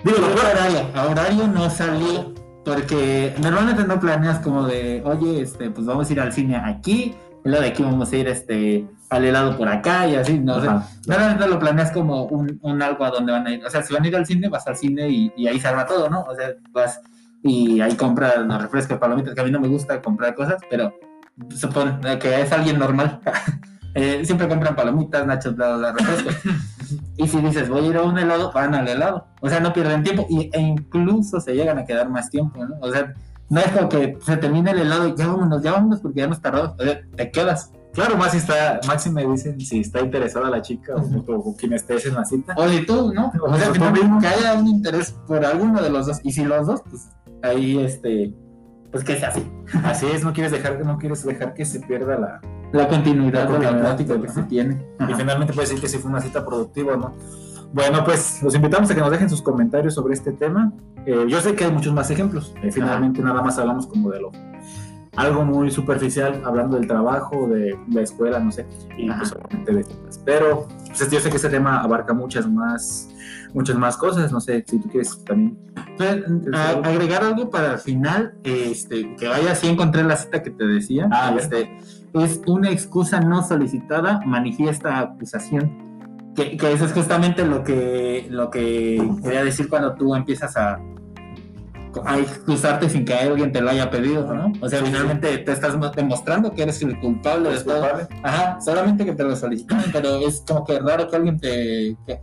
Digo, 0.04 0.18
lo 0.18 0.34
horario, 0.34 0.80
a 0.94 1.06
horario 1.06 1.46
no 1.46 1.70
salió 1.70 2.32
porque 2.64 3.34
normalmente 3.40 3.84
no 3.84 4.00
planeas 4.00 4.38
como 4.40 4.66
de, 4.66 5.02
oye, 5.04 5.42
este, 5.42 5.70
pues 5.70 5.86
vamos 5.86 6.08
a 6.08 6.12
ir 6.12 6.20
al 6.20 6.32
cine 6.32 6.56
aquí, 6.56 7.14
y 7.44 7.48
luego 7.48 7.62
de 7.62 7.70
aquí 7.70 7.82
vamos 7.82 8.12
a 8.12 8.16
ir 8.16 8.28
este, 8.28 8.86
al 9.10 9.24
helado 9.24 9.56
por 9.56 9.68
acá 9.68 10.06
y 10.06 10.14
así, 10.14 10.38
no 10.38 10.60
normalmente 11.06 11.48
lo 11.48 11.58
planeas 11.58 11.90
como 11.90 12.24
un, 12.24 12.58
un, 12.62 12.82
algo 12.82 13.04
a 13.04 13.10
donde 13.10 13.32
van 13.32 13.46
a 13.46 13.52
ir. 13.52 13.64
O 13.64 13.70
sea, 13.70 13.82
si 13.82 13.92
van 13.92 14.04
a 14.04 14.08
ir 14.08 14.16
al 14.16 14.26
cine, 14.26 14.48
vas 14.48 14.66
al 14.66 14.76
cine 14.76 15.08
y, 15.08 15.32
y 15.36 15.48
ahí 15.48 15.58
se 15.58 15.68
arma 15.68 15.86
todo, 15.86 16.08
¿no? 16.08 16.22
O 16.22 16.34
sea, 16.34 16.52
vas 16.70 17.00
y 17.42 17.80
ahí 17.80 17.96
compras 17.96 18.38
los 18.38 18.62
refrescos, 18.62 18.98
palomitas, 18.98 19.34
que 19.34 19.40
a 19.40 19.44
mí 19.44 19.50
no 19.50 19.60
me 19.60 19.68
gusta 19.68 20.00
comprar 20.00 20.34
cosas, 20.34 20.62
pero 20.70 20.94
supone 21.50 22.18
que 22.18 22.40
es 22.40 22.52
alguien 22.52 22.78
normal. 22.78 23.20
Eh, 23.94 24.24
siempre 24.24 24.48
compran 24.48 24.74
palomitas, 24.74 25.26
nachos, 25.26 25.54
bla, 25.54 25.76
bla, 25.76 25.92
refrescos. 25.92 26.34
y 27.16 27.28
si 27.28 27.40
dices, 27.40 27.68
voy 27.68 27.84
a 27.84 27.88
ir 27.88 27.96
a 27.96 28.02
un 28.02 28.18
helado, 28.18 28.52
van 28.52 28.74
al 28.74 28.88
helado. 28.88 29.26
O 29.40 29.48
sea, 29.48 29.60
no 29.60 29.72
pierden 29.72 30.02
tiempo 30.02 30.26
y, 30.30 30.50
e 30.52 30.60
incluso 30.60 31.40
se 31.40 31.54
llegan 31.54 31.78
a 31.78 31.84
quedar 31.84 32.08
más 32.08 32.30
tiempo, 32.30 32.64
¿no? 32.64 32.76
O 32.80 32.90
sea, 32.90 33.12
no 33.50 33.60
es 33.60 33.70
como 33.70 33.88
que 33.88 34.16
se 34.24 34.36
termine 34.38 34.70
el 34.70 34.80
helado 34.80 35.08
y 35.08 35.14
ya 35.14 35.26
vámonos, 35.26 35.62
ya 35.62 35.72
vámonos 35.72 36.00
porque 36.00 36.20
ya 36.20 36.26
nos 36.26 36.40
tardó. 36.40 36.74
O 36.78 36.82
sea, 36.82 37.02
te 37.16 37.30
quedas. 37.30 37.70
Claro, 37.92 38.16
más 38.16 38.32
si 38.32 38.38
está, 38.38 38.80
Maxi 38.86 39.10
me 39.10 39.26
dicen 39.26 39.60
si 39.60 39.80
está 39.80 40.00
interesada 40.00 40.48
la 40.48 40.62
chica 40.62 40.94
o, 40.96 41.54
quien 41.54 41.74
estés 41.74 42.06
en 42.06 42.14
la 42.14 42.24
cita. 42.24 42.54
O 42.56 42.66
si 42.66 42.86
tú, 42.86 43.12
¿no? 43.12 43.30
O, 43.42 43.58
sea, 43.58 43.70
que, 43.70 44.26
haya 44.26 44.54
un 44.54 44.66
interés 44.66 45.14
por 45.26 45.44
alguno 45.44 45.82
de 45.82 45.90
los 45.90 46.06
dos. 46.06 46.20
Y 46.22 46.32
si 46.32 46.44
los 46.44 46.66
dos, 46.66 46.80
pues 46.88 47.10
ahí 47.42 47.78
este 47.78 48.32
pues 48.90 49.04
que 49.04 49.14
es 49.14 49.22
así. 49.22 49.42
Así 49.84 50.06
es, 50.06 50.22
no 50.22 50.32
quieres 50.32 50.52
dejar, 50.52 50.82
no 50.84 50.96
quieres 50.98 51.24
dejar 51.24 51.52
que 51.52 51.64
se 51.64 51.80
pierda 51.80 52.18
la, 52.18 52.40
la 52.72 52.88
continuidad, 52.88 53.48
de 53.48 53.58
la 53.58 53.78
plática 53.78 54.20
que 54.20 54.28
se 54.28 54.42
tiene. 54.44 54.84
Y 55.08 55.14
finalmente 55.14 55.52
puede 55.52 55.68
decir 55.68 55.80
que 55.80 55.88
sí 55.88 55.98
fue 55.98 56.10
una 56.10 56.20
cita 56.20 56.44
productiva, 56.44 56.96
¿no? 56.96 57.14
Bueno, 57.72 58.04
pues 58.04 58.42
los 58.42 58.54
invitamos 58.54 58.90
a 58.90 58.94
que 58.94 59.00
nos 59.00 59.10
dejen 59.10 59.30
sus 59.30 59.40
comentarios 59.40 59.94
sobre 59.94 60.14
este 60.14 60.32
tema. 60.32 60.72
Eh, 61.06 61.24
yo 61.28 61.40
sé 61.40 61.54
que 61.54 61.64
hay 61.64 61.72
muchos 61.72 61.92
más 61.92 62.10
ejemplos. 62.10 62.54
Eh, 62.62 62.70
finalmente 62.70 63.22
nada 63.22 63.42
más 63.42 63.58
hablamos 63.58 63.86
como 63.86 64.10
de 64.10 64.20
lo 64.20 64.30
algo 65.16 65.44
muy 65.44 65.70
superficial, 65.70 66.40
hablando 66.44 66.76
del 66.76 66.86
trabajo, 66.86 67.46
de 67.46 67.78
la 67.90 68.00
escuela, 68.00 68.38
no 68.38 68.50
sé, 68.50 68.66
y 68.96 69.10
pues 69.10 69.34
de 69.66 69.84
Pero 70.24 70.68
pues, 70.86 71.10
yo 71.10 71.20
sé 71.20 71.28
que 71.28 71.36
este 71.36 71.50
tema 71.50 71.82
abarca 71.82 72.14
muchas 72.14 72.48
más, 72.48 73.10
muchas 73.54 73.76
más 73.76 73.96
cosas, 73.96 74.32
no 74.32 74.40
sé 74.40 74.64
si 74.66 74.78
tú 74.78 74.88
quieres 74.88 75.22
también. 75.24 75.58
agregar 76.84 77.22
algo 77.24 77.50
para 77.50 77.72
el 77.74 77.78
final, 77.78 78.34
este, 78.44 79.14
que 79.16 79.28
vaya 79.28 79.52
así 79.52 79.68
encontré 79.68 80.02
la 80.04 80.16
cita 80.16 80.42
que 80.42 80.50
te 80.50 80.64
decía. 80.66 81.08
Ah, 81.12 81.34
este, 81.38 81.76
es 82.14 82.40
una 82.46 82.70
excusa 82.70 83.20
no 83.20 83.42
solicitada, 83.42 84.20
manifiesta 84.24 84.98
acusación. 85.00 85.90
Que, 86.34 86.56
que 86.56 86.72
eso 86.72 86.86
es 86.86 86.92
justamente 86.94 87.44
lo 87.46 87.62
que, 87.62 88.26
lo 88.30 88.50
que 88.50 89.06
quería 89.22 89.44
decir 89.44 89.68
cuando 89.68 89.94
tú 89.94 90.14
empiezas 90.14 90.56
a, 90.56 90.80
a 92.06 92.18
excusarte 92.18 92.88
sin 92.88 93.04
que 93.04 93.12
alguien 93.12 93.52
te 93.52 93.60
lo 93.60 93.68
haya 93.68 93.90
pedido, 93.90 94.32
¿no? 94.32 94.50
O 94.62 94.68
sea, 94.68 94.78
Sí, 94.78 94.86
finalmente 94.86 95.36
te 95.38 95.52
estás 95.52 95.74
demostrando 95.94 96.50
que 96.54 96.62
eres 96.62 96.80
el 96.80 96.98
culpable 97.00 97.50
de 97.50 97.60
todo. 97.60 97.80
culpable. 97.80 98.06
Ajá, 98.22 98.58
solamente 98.62 99.04
que 99.04 99.12
te 99.12 99.24
lo 99.24 99.36
solicitan, 99.36 99.82
pero 99.92 100.26
es 100.26 100.42
como 100.48 100.64
que 100.64 100.78
raro 100.78 101.06
que 101.08 101.16
alguien 101.16 101.38
te... 101.38 101.98
que- 102.06 102.20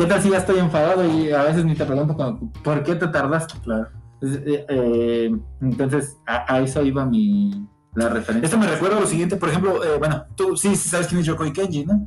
¿Qué 0.00 0.06
tal 0.06 0.22
si 0.22 0.30
ya 0.30 0.38
estoy 0.38 0.58
enfadado 0.58 1.04
y 1.06 1.30
a 1.30 1.42
veces 1.42 1.62
ni 1.62 1.74
te 1.74 1.84
pregunto 1.84 2.16
como, 2.16 2.50
¿por 2.64 2.82
qué 2.82 2.94
te 2.94 3.06
tardaste? 3.08 3.52
Claro. 3.62 3.88
Es- 4.22 4.36
eh, 4.46 4.64
eh, 4.70 5.36
entonces, 5.60 6.16
a, 6.26 6.54
a 6.54 6.60
eso 6.60 6.82
iba 6.82 7.04
mi... 7.04 7.66
La 7.94 8.08
referencia. 8.08 8.46
Esto 8.46 8.56
me 8.56 8.66
recuerda 8.66 8.96
a 8.96 9.00
lo 9.00 9.06
siguiente, 9.06 9.36
por 9.36 9.50
ejemplo, 9.50 9.84
eh, 9.84 9.98
bueno, 9.98 10.24
tú 10.36 10.56
sí 10.56 10.74
sabes 10.74 11.06
quién 11.08 11.20
es 11.20 11.26
Yokoi 11.26 11.52
Kenji, 11.52 11.84
¿no? 11.84 12.02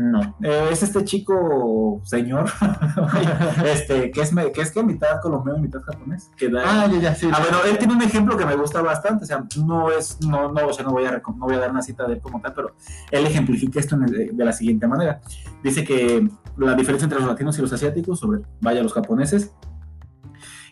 No. 0.00 0.36
Eh, 0.44 0.68
es 0.70 0.84
este 0.84 1.02
chico 1.04 2.00
señor, 2.04 2.44
este, 3.64 4.12
que 4.12 4.20
es, 4.20 4.32
que 4.54 4.60
es 4.60 4.70
que 4.70 4.82
mitad 4.84 5.20
colombiano 5.20 5.58
y 5.58 5.62
mitad 5.62 5.80
japonés. 5.82 6.30
Que 6.36 6.48
da, 6.48 6.62
Ah, 6.64 6.86
ya, 6.86 6.98
ya, 7.00 7.14
sí. 7.16 7.28
Ah, 7.32 7.38
bueno, 7.40 7.58
él 7.68 7.78
tiene 7.78 7.94
un 7.94 8.02
ejemplo 8.02 8.36
que 8.36 8.46
me 8.46 8.54
gusta 8.54 8.80
bastante, 8.80 9.24
o 9.24 9.26
sea, 9.26 9.44
no 9.64 9.90
es, 9.90 10.20
no, 10.24 10.52
no, 10.52 10.66
o 10.68 10.72
sea, 10.72 10.84
no 10.84 10.92
voy 10.92 11.04
a, 11.04 11.10
no 11.12 11.44
voy 11.46 11.56
a 11.56 11.58
dar 11.58 11.70
una 11.72 11.82
cita 11.82 12.06
de 12.06 12.14
él 12.14 12.20
como 12.20 12.40
tal, 12.40 12.52
pero 12.54 12.74
él 13.10 13.26
ejemplifica 13.26 13.80
esto 13.80 13.96
el- 13.96 14.36
de 14.36 14.44
la 14.44 14.52
siguiente 14.52 14.86
manera. 14.86 15.20
Dice 15.64 15.84
que 15.84 16.28
la 16.56 16.74
diferencia 16.74 17.04
entre 17.06 17.18
los 17.18 17.28
latinos 17.28 17.58
y 17.58 17.62
los 17.62 17.72
asiáticos, 17.72 18.20
sobre, 18.20 18.42
vaya, 18.60 18.82
los 18.84 18.92
japoneses, 18.92 19.52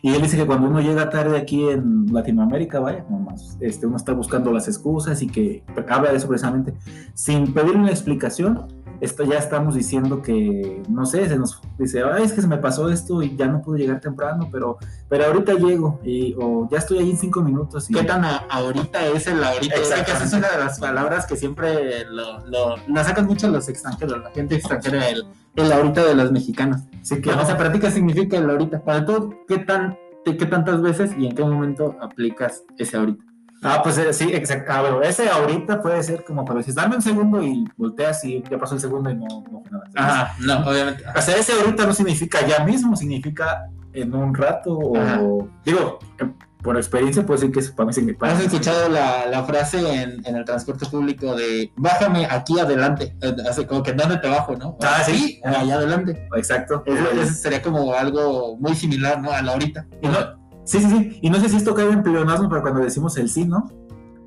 y 0.01 0.13
él 0.13 0.21
dice 0.21 0.37
que 0.37 0.45
cuando 0.45 0.67
uno 0.67 0.79
llega 0.81 1.09
tarde 1.09 1.37
aquí 1.37 1.67
en 1.69 2.05
Latinoamérica, 2.13 2.79
vaya, 2.79 3.05
nomás, 3.09 3.57
este, 3.59 3.85
uno 3.87 3.97
está 3.97 4.13
buscando 4.13 4.51
las 4.51 4.67
excusas 4.67 5.21
y 5.21 5.27
que 5.27 5.63
habla 5.89 6.11
de 6.11 6.17
eso 6.17 6.27
precisamente, 6.27 6.73
sin 7.13 7.53
pedir 7.53 7.75
una 7.75 7.89
explicación, 7.89 8.67
esto 8.99 9.23
ya 9.23 9.37
estamos 9.37 9.75
diciendo 9.75 10.23
que, 10.23 10.81
no 10.89 11.05
sé, 11.05 11.29
se 11.29 11.37
nos 11.37 11.61
dice, 11.77 12.01
Ay, 12.03 12.23
es 12.23 12.33
que 12.33 12.41
se 12.41 12.47
me 12.47 12.57
pasó 12.57 12.89
esto 12.89 13.21
y 13.21 13.35
ya 13.35 13.45
no 13.47 13.61
pude 13.61 13.77
llegar 13.79 13.99
temprano, 14.01 14.49
pero 14.51 14.77
pero 15.07 15.25
ahorita 15.25 15.53
llego 15.53 15.99
y, 16.03 16.33
o 16.41 16.67
ya 16.71 16.79
estoy 16.79 16.97
ahí 16.97 17.11
en 17.11 17.17
cinco 17.17 17.41
minutos. 17.41 17.89
Y, 17.91 17.93
¿Qué 17.93 18.03
tan 18.03 18.25
a- 18.25 18.37
ahorita 18.49 19.05
es 19.05 19.27
el 19.27 19.43
ahorita? 19.43 19.75
Que 19.75 19.81
esa 20.11 20.23
es 20.23 20.33
una 20.33 20.49
de 20.49 20.57
las 20.57 20.79
palabras 20.79 21.27
que 21.27 21.35
siempre 21.37 22.05
lo, 22.05 22.45
lo, 22.47 22.75
la 22.87 23.03
sacan 23.03 23.27
mucho 23.27 23.47
los 23.49 23.69
extranjeros, 23.69 24.19
la 24.23 24.31
gente 24.31 24.55
extranjera, 24.55 25.07
el, 25.09 25.25
el 25.57 25.71
ahorita 25.71 26.05
de 26.05 26.15
los 26.15 26.31
mexicanos. 26.31 26.81
Sí, 27.01 27.21
Que 27.21 27.31
o 27.31 27.45
sea, 27.45 27.57
para 27.57 27.71
ti, 27.71 27.79
¿qué 27.79 27.91
significa 27.91 28.37
el 28.37 28.49
ahorita? 28.49 28.83
Para 28.83 29.05
tú, 29.05 29.35
¿qué, 29.47 29.57
tan, 29.57 29.97
¿qué 30.23 30.33
tantas 30.33 30.81
veces 30.81 31.11
y 31.17 31.25
en 31.27 31.35
qué 31.35 31.43
momento 31.43 31.97
aplicas 31.99 32.63
ese 32.77 32.95
ahorita? 32.97 33.23
Ah, 33.63 33.81
pues 33.81 33.97
eh, 33.97 34.13
sí, 34.13 34.29
exacto. 34.33 34.71
Ah, 34.71 34.81
bueno, 34.81 35.01
ese 35.01 35.27
ahorita 35.27 35.81
puede 35.81 36.03
ser 36.03 36.23
como 36.23 36.43
cuando 36.43 36.59
dices, 36.59 36.75
dame 36.75 36.95
un 36.95 37.01
segundo 37.01 37.41
y 37.41 37.67
volteas 37.75 38.23
y 38.23 38.43
ya 38.49 38.57
pasó 38.57 38.75
el 38.75 38.81
segundo 38.81 39.09
y 39.09 39.15
no, 39.15 39.25
no 39.51 39.63
nada. 39.71 39.89
Ajá, 39.95 40.35
no, 40.39 40.69
obviamente. 40.69 41.03
O 41.15 41.21
sea, 41.21 41.35
ese 41.37 41.53
ahorita 41.53 41.87
no 41.87 41.93
significa 41.93 42.45
ya 42.45 42.63
mismo, 42.63 42.95
significa 42.95 43.67
en 43.93 44.13
un 44.13 44.35
rato 44.35 44.95
Ajá. 44.95 45.21
o... 45.23 45.49
Digo, 45.65 45.97
eh, 46.19 46.31
por 46.67 46.75
experiencia 46.75 47.25
puedo 47.25 47.39
decir 47.39 47.53
que 47.53 47.61
es 47.61 47.71
para 47.71 47.87
mí 47.87 47.93
significa... 47.93 48.27
¿Has 48.29 48.41
escuchado 48.41 48.89
la, 48.89 49.25
la 49.27 49.41
frase 49.45 49.79
en, 50.03 50.21
en 50.25 50.35
el 50.35 50.43
transporte 50.43 50.85
público 50.85 51.33
de 51.33 51.71
bájame 51.77 52.25
aquí 52.29 52.59
adelante? 52.59 53.15
Eh, 53.21 53.33
Hace 53.49 53.65
como 53.65 53.81
que 53.83 53.93
¿dónde 53.93 54.17
te 54.17 54.27
bajo, 54.27 54.53
no? 54.57 54.77
Ah, 54.83 55.01
sí. 55.05 55.39
allá 55.45 55.75
adelante. 55.75 56.27
Exacto. 56.35 56.83
Eso, 56.85 57.09
eso 57.21 57.33
sería 57.33 57.61
como 57.61 57.93
algo 57.93 58.57
muy 58.57 58.75
similar, 58.75 59.21
¿no? 59.21 59.31
A 59.31 59.41
la 59.41 59.53
ahorita. 59.53 59.87
Y 60.01 60.07
no- 60.09 60.37
sí, 60.65 60.79
sí, 60.81 60.89
sí. 60.89 61.19
Y 61.21 61.29
no 61.29 61.39
sé 61.39 61.47
si 61.47 61.55
esto 61.55 61.73
cae 61.73 61.89
en 61.89 62.03
pleonasmo, 62.03 62.49
pero 62.49 62.61
cuando 62.61 62.81
decimos 62.81 63.15
el 63.17 63.29
sí, 63.29 63.45
¿no? 63.45 63.71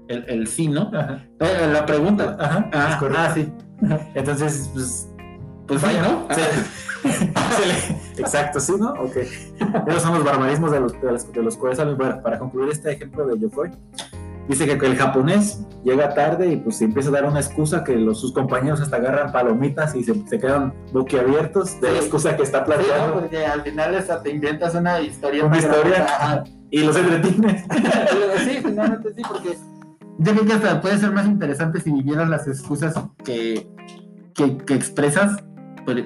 El, 0.09 0.25
el 0.27 0.47
sí, 0.47 0.67
¿no? 0.67 0.91
Ajá. 0.95 1.23
Eh, 1.41 1.69
la 1.71 1.85
pregunta. 1.85 2.39
Ajá. 2.41 2.71
Ah, 2.73 2.89
es 2.93 2.97
correcto. 2.97 3.23
ah, 3.23 3.33
sí. 3.35 3.53
Entonces, 4.15 4.71
pues 4.73 5.10
Pues 5.71 5.83
Vaya, 5.83 6.03
¿no? 6.03 6.27
Sí. 6.35 6.41
Se 7.11 7.67
le- 7.67 8.21
Exacto, 8.21 8.61
sí, 8.61 8.73
¿no? 8.79 8.91
Ok. 8.91 9.17
Esos 9.87 10.03
son 10.03 10.15
los 10.15 10.25
barbarismos 10.25 10.71
de 10.73 10.81
los, 10.81 10.93
de 11.01 11.13
los, 11.13 11.33
de 11.33 11.43
los 11.43 11.57
cuales. 11.57 11.79
Bueno, 11.97 12.21
para 12.23 12.39
concluir 12.39 12.71
este 12.73 12.91
ejemplo 12.93 13.25
de 13.27 13.39
Yokoi, 13.39 13.71
dice 14.49 14.67
que 14.79 14.87
el 14.87 14.97
japonés 14.97 15.61
llega 15.85 16.13
tarde 16.13 16.49
y 16.53 16.57
pues 16.57 16.77
se 16.79 16.85
empieza 16.85 17.09
a 17.09 17.13
dar 17.13 17.25
una 17.25 17.41
excusa 17.41 17.85
que 17.85 17.95
los, 17.97 18.21
sus 18.21 18.33
compañeros 18.33 18.81
hasta 18.81 18.97
agarran 18.97 19.31
palomitas 19.33 19.95
y 19.95 20.03
se, 20.05 20.13
se 20.29 20.39
quedan 20.39 20.75
boquiabiertos 20.93 21.81
de 21.81 21.89
la 21.93 21.99
Sí. 22.01 22.05
excusa 22.07 22.37
que 22.37 22.43
está 22.43 22.59
Sí, 22.59 22.71
¿no? 22.71 22.75
planteando 22.77 23.15
porque 23.21 23.47
al 23.47 23.63
final 23.63 23.95
esa 23.95 24.23
te 24.23 24.31
inventas 24.31 24.75
una 24.75 25.01
historia. 25.01 25.45
Una 25.47 25.57
historia. 25.59 26.45
Y 26.71 26.81
los 26.81 26.97
entretienes. 26.97 27.65
sí, 28.45 28.59
finalmente 28.63 29.15
sí, 29.15 29.23
porque 29.27 29.57
yo 30.19 30.33
creo 30.33 30.45
que 30.45 30.53
hasta 30.53 30.81
puede 30.83 30.99
ser 30.99 31.13
más 31.13 31.27
interesante 31.27 31.81
si 31.81 31.91
vivieras 31.93 32.29
las 32.29 32.47
excusas 32.47 32.93
que, 33.25 33.67
que, 34.35 34.59
que 34.59 34.75
expresas 34.75 35.37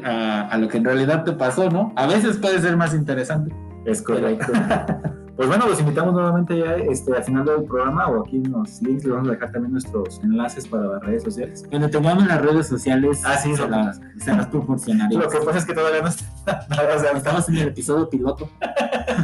a, 0.05 0.49
a 0.49 0.59
lo 0.59 0.69
que 0.69 0.79
en 0.79 0.85
realidad 0.85 1.25
te 1.25 1.33
pasó, 1.33 1.71
¿no? 1.71 1.93
A 1.97 2.07
veces 2.07 2.37
puede 2.39 2.61
ser 2.61 2.77
más 2.77 2.95
interesante. 2.95 3.55
Es 3.85 4.03
correcto. 4.03 4.53
Pues 5.37 5.49
bueno, 5.49 5.67
los 5.67 5.81
invitamos 5.81 6.15
nuevamente 6.15 6.57
ya 6.57 6.77
este, 6.77 7.13
al 7.13 7.25
final 7.25 7.45
del 7.45 7.65
programa 7.65 8.07
o 8.07 8.23
aquí 8.23 8.37
en 8.37 8.53
los 8.53 8.81
links 8.83 9.05
les 9.05 9.13
vamos 9.13 9.29
a 9.29 9.33
dejar 9.33 9.51
también 9.51 9.73
nuestros 9.73 10.21
enlaces 10.23 10.69
para 10.69 10.85
las 10.85 11.03
redes 11.03 11.25
sociales. 11.25 11.65
Cuando 11.69 11.91
tengamos 11.91 12.25
las 12.27 12.41
redes 12.41 12.69
sociales, 12.69 13.21
Ah, 13.25 13.37
sí, 13.37 13.57
se, 13.57 13.69
las, 13.69 14.01
se 14.19 14.33
las 14.33 14.47
proporcionaré. 14.47 15.17
Lo 15.17 15.29
que 15.29 15.39
pasa 15.39 15.59
es 15.59 15.65
que 15.65 15.75
todavía 15.75 16.03
no 16.03 16.09
está 16.09 16.67
o 16.97 17.01
sea, 17.01 17.11
Estamos 17.17 17.49
en 17.49 17.57
el 17.57 17.69
episodio 17.69 18.09
piloto. 18.09 18.49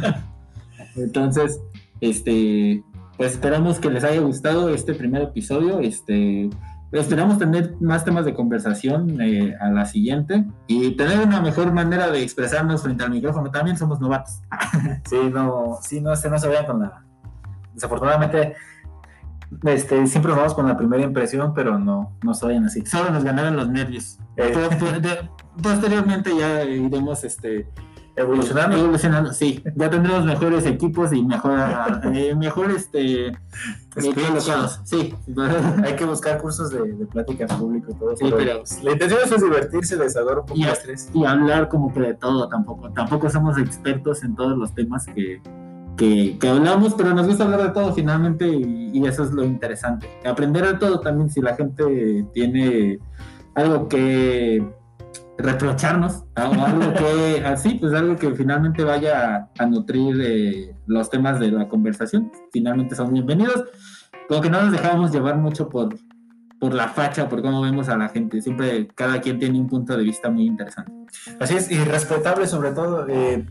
Entonces, 0.97 1.61
este, 2.01 2.83
pues 3.15 3.31
esperamos 3.31 3.79
que 3.79 3.89
les 3.89 4.03
haya 4.03 4.19
gustado 4.19 4.67
este 4.67 4.93
primer 4.93 5.21
episodio. 5.21 5.79
Este, 5.79 6.49
esperamos 6.91 7.37
tener 7.37 7.75
más 7.79 8.03
temas 8.03 8.25
de 8.25 8.33
conversación 8.33 9.21
eh, 9.21 9.55
a 9.59 9.69
la 9.69 9.85
siguiente 9.85 10.45
y 10.67 10.91
tener 10.97 11.19
una 11.19 11.41
mejor 11.41 11.71
manera 11.71 12.11
de 12.11 12.21
expresarnos 12.21 12.83
frente 12.83 13.03
al 13.03 13.11
micrófono. 13.11 13.49
También 13.49 13.77
somos 13.77 13.99
novatos. 13.99 14.41
Sí, 15.09 15.17
no, 15.31 15.79
sí, 15.81 16.01
no, 16.01 16.15
se 16.15 16.27
vayan 16.29 16.65
con 16.65 16.81
la. 16.81 17.03
Desafortunadamente, 17.73 18.55
este, 19.63 20.05
siempre 20.07 20.29
nos 20.29 20.37
vamos 20.37 20.53
con 20.53 20.67
la 20.67 20.77
primera 20.77 21.03
impresión, 21.03 21.53
pero 21.53 21.79
no, 21.79 22.17
no 22.23 22.33
se 22.33 22.45
vayan 22.45 22.65
así. 22.65 22.85
Solo 22.85 23.11
nos 23.11 23.23
ganaron 23.23 23.55
los 23.55 23.69
nervios. 23.69 24.19
Eh. 24.35 24.51
Pero, 24.53 24.69
pues, 24.77 25.19
posteriormente 25.61 26.31
ya 26.37 26.63
iremos 26.63 27.23
este, 27.23 27.67
Evolucionando. 28.15 28.77
evolucionando. 28.77 29.33
Sí, 29.33 29.63
ya 29.75 29.89
tendremos 29.89 30.25
mejores 30.25 30.65
equipos 30.65 31.13
y 31.13 31.23
mejor, 31.23 31.57
eh, 32.13 32.35
mejor 32.35 32.71
este, 32.71 33.31
colocados. 33.95 34.81
Sí, 34.83 35.13
Hay 35.85 35.95
que 35.95 36.05
buscar 36.05 36.39
cursos 36.41 36.69
de, 36.71 36.81
de 36.93 37.05
plática 37.05 37.45
en 37.49 37.57
público 37.59 37.91
y 37.91 37.95
todo. 37.95 38.15
Sí, 38.17 38.25
pero- 38.35 38.63
la 38.83 38.91
intención 38.91 39.19
es 39.23 39.41
divertirse, 39.43 39.97
desahogar 39.97 40.39
un 40.39 40.45
poco 40.45 40.59
Y- 40.59 40.63
estrés. 40.63 41.09
y 41.13 41.25
hablar 41.25 41.69
como 41.69 41.93
que 41.93 41.99
de 42.01 42.13
todo 42.15 42.47
tampoco. 42.49 42.91
Tampoco 42.91 43.29
somos 43.29 43.57
expertos 43.57 44.23
en 44.23 44.35
todos 44.35 44.57
los 44.57 44.73
temas 44.75 45.05
que, 45.05 45.41
que, 45.97 46.37
que 46.39 46.47
hablamos, 46.49 46.93
pero 46.95 47.13
nos 47.13 47.27
gusta 47.27 47.45
hablar 47.45 47.63
de 47.63 47.69
todo 47.69 47.93
finalmente 47.93 48.47
y, 48.47 48.91
y 48.93 49.05
eso 49.07 49.23
es 49.23 49.31
lo 49.31 49.43
interesante. 49.43 50.07
Aprender 50.25 50.65
de 50.67 50.73
todo 50.75 50.99
también 50.99 51.29
si 51.29 51.41
la 51.41 51.55
gente 51.55 52.25
tiene 52.33 52.99
algo 53.55 53.87
que 53.87 54.63
reprocharnos 55.37 56.23
algo 56.35 56.93
que 56.93 57.41
así 57.45 57.75
pues 57.75 57.93
algo 57.93 58.15
que 58.15 58.33
finalmente 58.35 58.83
vaya 58.83 59.35
a, 59.35 59.49
a 59.57 59.65
nutrir 59.65 60.15
eh, 60.21 60.75
los 60.87 61.09
temas 61.09 61.39
de 61.39 61.51
la 61.51 61.67
conversación. 61.67 62.31
Finalmente 62.51 62.95
son 62.95 63.13
bienvenidos. 63.13 63.65
Como 64.27 64.41
que 64.41 64.49
no 64.49 64.61
nos 64.61 64.71
dejamos 64.71 65.11
llevar 65.11 65.37
mucho 65.37 65.69
por 65.69 65.95
por 66.61 66.75
la 66.75 66.87
facha 66.89 67.27
por 67.27 67.41
cómo 67.41 67.59
vemos 67.61 67.89
a 67.89 67.97
la 67.97 68.07
gente. 68.09 68.39
Siempre 68.39 68.87
cada 68.93 69.19
quien 69.19 69.39
tiene 69.39 69.59
un 69.59 69.67
punto 69.67 69.97
de 69.97 70.03
vista 70.03 70.29
muy 70.29 70.45
interesante. 70.45 70.91
Así 71.39 71.55
es, 71.55 71.71
y 71.71 71.83
respetable 71.83 72.45
sobre 72.45 72.71
todo. 72.71 73.07
eh, 73.09 73.43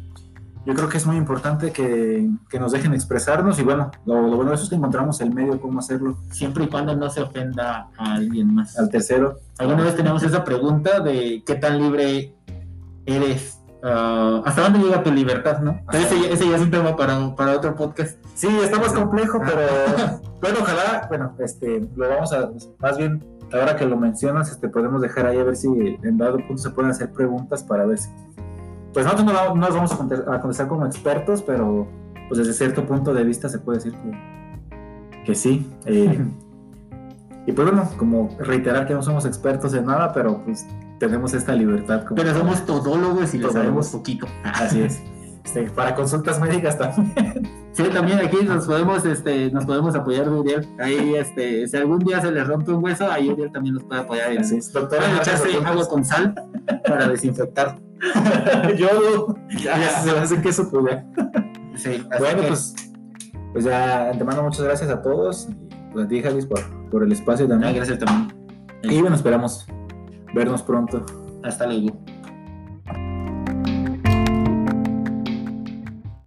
yo 0.66 0.74
creo 0.74 0.88
que 0.88 0.98
es 0.98 1.06
muy 1.06 1.16
importante 1.16 1.72
que, 1.72 2.28
que 2.48 2.58
nos 2.60 2.72
dejen 2.72 2.92
expresarnos 2.92 3.58
y 3.58 3.62
bueno, 3.62 3.90
lo, 4.04 4.20
lo 4.22 4.36
bueno 4.36 4.50
de 4.50 4.54
eso 4.56 4.64
es 4.64 4.70
que 4.70 4.76
encontramos 4.76 5.20
el 5.20 5.32
medio 5.34 5.60
cómo 5.60 5.78
hacerlo 5.78 6.18
siempre 6.30 6.64
y 6.64 6.68
cuando 6.68 6.94
no 6.94 7.08
se 7.10 7.22
ofenda 7.22 7.88
a 7.96 8.14
alguien 8.14 8.54
más. 8.54 8.78
al 8.78 8.90
tercero. 8.90 9.38
Alguna 9.58 9.84
vez 9.84 9.96
teníamos 9.96 10.22
esa 10.22 10.44
pregunta 10.44 11.00
de 11.00 11.42
qué 11.46 11.54
tan 11.54 11.78
libre 11.78 12.34
eres, 13.06 13.58
ah, 13.82 14.42
hasta 14.44 14.62
dónde 14.62 14.78
llega 14.80 15.02
tu 15.02 15.10
libertad, 15.12 15.60
¿no? 15.60 15.80
Pero 15.90 16.04
ese, 16.04 16.20
ya- 16.20 16.28
ese 16.28 16.48
ya 16.48 16.56
es 16.56 16.62
un 16.62 16.70
tema 16.70 16.96
para, 16.96 17.34
para 17.34 17.56
otro 17.56 17.74
podcast. 17.74 18.18
Sí, 18.34 18.48
está 18.62 18.78
más 18.78 18.92
complejo, 18.92 19.40
pero 19.44 19.62
bueno, 20.40 20.58
ojalá, 20.60 21.06
bueno, 21.08 21.34
este, 21.38 21.88
lo 21.96 22.08
vamos 22.08 22.32
a, 22.32 22.50
más 22.78 22.96
bien, 22.98 23.24
ahora 23.52 23.76
que 23.76 23.84
lo 23.86 23.96
mencionas, 23.96 24.50
este, 24.50 24.68
podemos 24.68 25.00
dejar 25.02 25.26
ahí 25.26 25.38
a 25.38 25.44
ver 25.44 25.56
si 25.56 25.68
en 26.02 26.18
dado 26.18 26.36
punto 26.46 26.58
se 26.58 26.70
pueden 26.70 26.90
hacer 26.90 27.10
preguntas 27.12 27.62
para 27.64 27.84
ver 27.86 27.98
si, 27.98 28.08
pues 28.92 29.04
nosotros 29.06 29.26
no, 29.32 29.54
no 29.54 29.54
nos 29.56 29.74
vamos 29.74 29.92
a 29.92 29.96
conte- 29.98 30.24
a 30.30 30.40
contestar 30.40 30.68
como 30.68 30.86
expertos, 30.86 31.42
pero 31.42 31.86
pues 32.28 32.38
desde 32.38 32.52
cierto 32.52 32.86
punto 32.86 33.12
de 33.14 33.24
vista 33.24 33.48
se 33.48 33.58
puede 33.58 33.78
decir 33.78 33.94
que, 33.94 35.24
que 35.24 35.34
sí. 35.34 35.66
eh, 35.86 36.18
y 37.46 37.52
pues 37.52 37.68
bueno, 37.70 37.88
como 37.96 38.36
reiterar 38.38 38.86
que 38.86 38.94
no 38.94 39.02
somos 39.02 39.24
expertos 39.26 39.74
en 39.74 39.86
nada, 39.86 40.12
pero 40.12 40.42
pues 40.44 40.66
tenemos 40.98 41.32
esta 41.34 41.54
libertad. 41.54 42.04
Como, 42.04 42.16
Pero 42.16 42.34
somos 42.34 42.64
todólogos 42.66 43.32
y 43.34 43.38
Todólogos. 43.38 43.52
sabemos 43.52 43.88
poquito. 43.88 44.26
Así 44.44 44.82
es. 44.82 45.00
Este, 45.42 45.62
para 45.70 45.94
consultas 45.94 46.38
médicas 46.38 46.76
también. 46.78 47.48
Sí, 47.84 47.90
también 47.92 48.18
aquí 48.18 48.36
nos 48.44 48.66
podemos, 48.66 49.04
este, 49.04 49.50
nos 49.50 49.64
podemos 49.64 49.94
apoyar 49.94 50.24
de 50.30 50.30
Uriel. 50.38 50.68
Ahí, 50.78 51.14
este, 51.16 51.66
si 51.68 51.76
algún 51.76 51.98
día 52.00 52.20
se 52.20 52.30
le 52.30 52.42
rompe 52.44 52.72
un 52.72 52.82
hueso, 52.84 53.10
ahí 53.10 53.28
Uriel 53.30 53.50
también 53.52 53.74
nos 53.76 53.84
puede 53.84 54.00
apoyar. 54.00 54.36
Así 54.38 54.56
es, 54.56 54.72
doctora. 54.72 55.02
Muchas 55.08 55.40
echarse 55.44 55.66
agua 55.66 55.88
con 55.88 56.04
sal 56.04 56.34
para 56.86 57.08
desinfectar. 57.08 57.78
Yo, 58.76 59.34
ya 59.62 59.90
se 60.00 60.12
me 60.12 60.18
hace 60.18 60.40
que 60.40 60.48
eso 60.48 60.70
pude. 60.70 61.04
Sí, 61.74 62.02
Bueno, 62.18 62.42
que- 62.42 62.48
pues, 62.48 62.74
pues 63.52 63.64
ya 63.64 64.12
te 64.16 64.24
mando 64.24 64.42
muchas 64.42 64.62
gracias 64.62 64.90
a 64.90 65.02
todos. 65.02 65.48
Y 65.50 65.92
pues 65.92 66.04
a 66.06 66.08
ti, 66.08 66.22
Javis, 66.22 66.46
por, 66.46 66.60
por 66.90 67.02
el 67.02 67.12
espacio 67.12 67.46
Ah, 67.46 67.48
también. 67.50 67.74
gracias 67.74 67.98
también. 67.98 68.32
Y 68.82 69.00
bueno, 69.00 69.16
esperamos 69.16 69.66
vernos 70.34 70.62
pronto. 70.62 71.04
Hasta 71.42 71.66
luego. 71.66 71.98